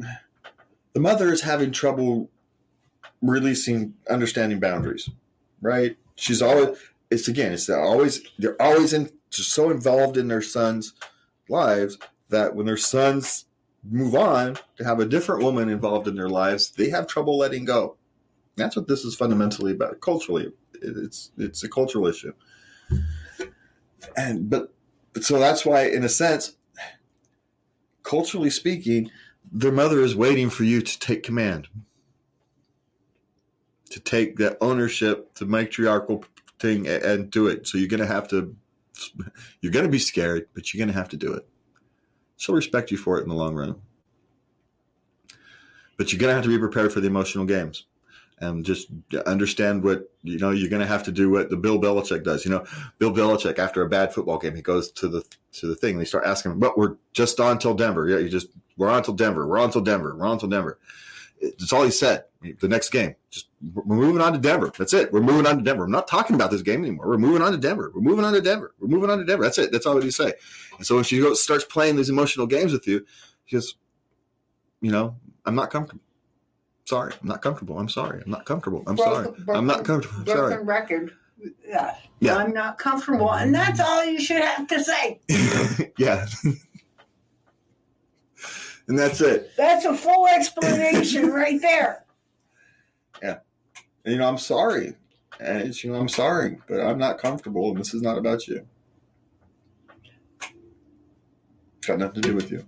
[0.92, 2.30] the mother is having trouble
[3.20, 5.08] releasing understanding boundaries
[5.62, 5.96] right?
[6.16, 6.76] She's always
[7.10, 10.92] it's again it's always they're always in just so involved in their sons
[11.48, 11.96] lives
[12.28, 13.46] that when their sons
[13.84, 17.64] move on to have a different woman involved in their lives they have trouble letting
[17.64, 17.96] go.
[18.56, 20.52] That's what this is fundamentally about culturally.
[20.82, 22.34] It's it's a cultural issue.
[24.16, 24.74] And but
[25.20, 26.56] so that's why in a sense
[28.02, 29.10] culturally speaking
[29.50, 31.68] their mother is waiting for you to take command,
[33.90, 36.24] to take that ownership, the matriarchal
[36.58, 37.66] thing, and do it.
[37.66, 38.54] So you're going to have to,
[39.60, 41.46] you're going to be scared, but you're going to have to do it.
[42.36, 43.76] She'll respect you for it in the long run.
[45.96, 47.86] But you're going to have to be prepared for the emotional games
[48.42, 48.88] and just
[49.24, 52.44] understand what you know you're going to have to do what the Bill Belichick does.
[52.44, 52.66] You know,
[52.98, 55.96] Bill Belichick after a bad football game, he goes to the to the thing.
[55.96, 58.08] They start asking him, "But we're just on till Denver.
[58.08, 59.46] Yeah, you just we're on till Denver.
[59.46, 60.14] We're on till Denver.
[60.16, 60.78] We're on till Denver."
[61.40, 62.24] That's all he said.
[62.60, 64.72] The next game, just we're moving on to Denver.
[64.76, 65.12] That's it.
[65.12, 65.84] We're moving on to Denver.
[65.84, 67.08] I'm not talking about this game anymore.
[67.08, 67.92] We're moving on to Denver.
[67.94, 68.74] We're moving on to Denver.
[68.80, 69.44] We're moving on to Denver.
[69.44, 69.70] That's it.
[69.70, 70.32] That's all he say.
[70.78, 73.06] And so when she goes, starts playing these emotional games with you,
[73.44, 73.76] she goes,
[74.80, 76.02] "You know, I'm not comfortable."
[76.84, 77.78] Sorry, I'm not comfortable.
[77.78, 78.22] I'm sorry.
[78.24, 78.82] I'm not comfortable.
[78.86, 79.26] I'm broken, sorry.
[79.44, 80.18] Broken, I'm not comfortable.
[80.18, 80.64] I'm broken sorry.
[80.64, 81.12] record.
[81.66, 81.96] Yeah.
[82.20, 82.36] yeah.
[82.36, 83.32] I'm not comfortable.
[83.32, 83.90] And that's mm-hmm.
[83.90, 85.20] all you should have to say.
[85.98, 86.26] yeah.
[88.88, 89.52] and that's it.
[89.56, 92.04] That's a full explanation right there.
[93.22, 93.38] Yeah.
[94.04, 94.94] And, you know, I'm sorry.
[95.40, 98.46] And it's, you know, I'm sorry, but I'm not comfortable and this is not about
[98.46, 98.64] you.
[101.78, 102.64] It's got nothing to do with you.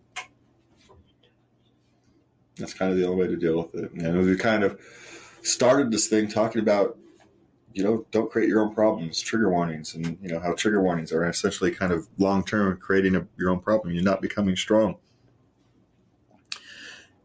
[2.56, 3.92] That's kind of the only way to deal with it.
[3.92, 4.80] And we kind of
[5.42, 6.96] started this thing talking about,
[7.72, 11.12] you know, don't create your own problems, trigger warnings, and you know how trigger warnings
[11.12, 13.92] are essentially kind of long term creating a, your own problem.
[13.92, 14.96] You're not becoming strong.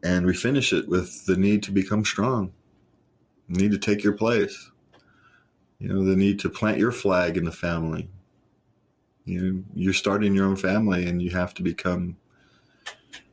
[0.02, 2.54] And we finish it with the need to become strong,
[3.48, 4.72] need to take your place.
[5.78, 8.10] You know, the need to plant your flag in the family.
[9.26, 12.18] You know, you're starting your own family and you have to become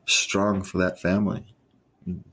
[0.04, 1.44] strong for that family.
[2.06, 2.24] And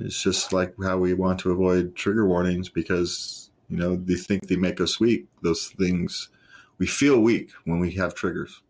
[0.00, 4.46] it's just like how we want to avoid trigger warnings because, you know, they think
[4.46, 5.26] they make us weak.
[5.42, 6.28] Those things,
[6.78, 8.62] we feel weak when we have triggers.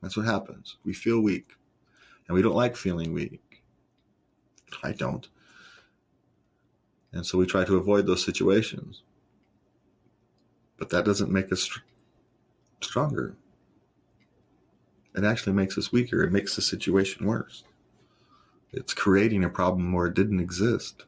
[0.00, 0.76] That's what happens.
[0.84, 1.48] We feel weak.
[2.28, 3.62] And we don't like feeling weak.
[4.82, 5.26] I don't.
[7.12, 9.02] And so we try to avoid those situations.
[10.76, 11.80] But that doesn't make us str-
[12.80, 13.34] stronger.
[15.14, 16.22] It actually makes us weaker.
[16.22, 17.64] It makes the situation worse.
[18.76, 21.04] It's creating a problem where it didn't exist.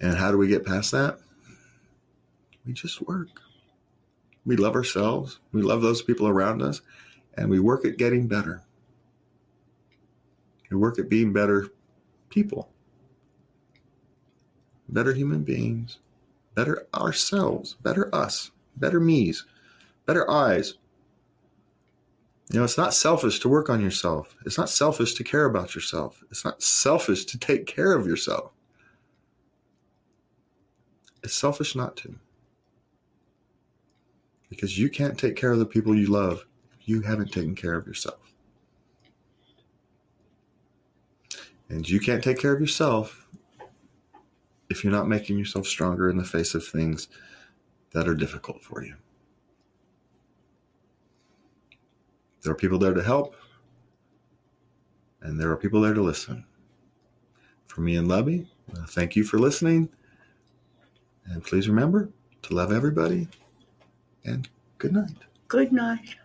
[0.00, 1.20] And how do we get past that?
[2.66, 3.40] We just work.
[4.44, 5.38] We love ourselves.
[5.52, 6.82] We love those people around us.
[7.36, 8.62] And we work at getting better.
[10.70, 11.68] We work at being better
[12.28, 12.68] people,
[14.88, 15.98] better human beings,
[16.54, 19.46] better ourselves, better us, better me's,
[20.04, 20.74] better eyes,
[22.50, 24.34] you know, it's not selfish to work on yourself.
[24.46, 26.24] It's not selfish to care about yourself.
[26.30, 28.52] It's not selfish to take care of yourself.
[31.22, 32.14] It's selfish not to.
[34.48, 36.46] Because you can't take care of the people you love
[36.80, 38.32] if you haven't taken care of yourself.
[41.68, 43.28] And you can't take care of yourself
[44.70, 47.08] if you're not making yourself stronger in the face of things
[47.92, 48.94] that are difficult for you.
[52.42, 53.34] There are people there to help,
[55.20, 56.44] and there are people there to listen.
[57.66, 59.88] For me and Lubby, uh, thank you for listening.
[61.26, 62.08] And please remember
[62.42, 63.28] to love everybody,
[64.24, 65.16] and good night.
[65.48, 66.16] Good night.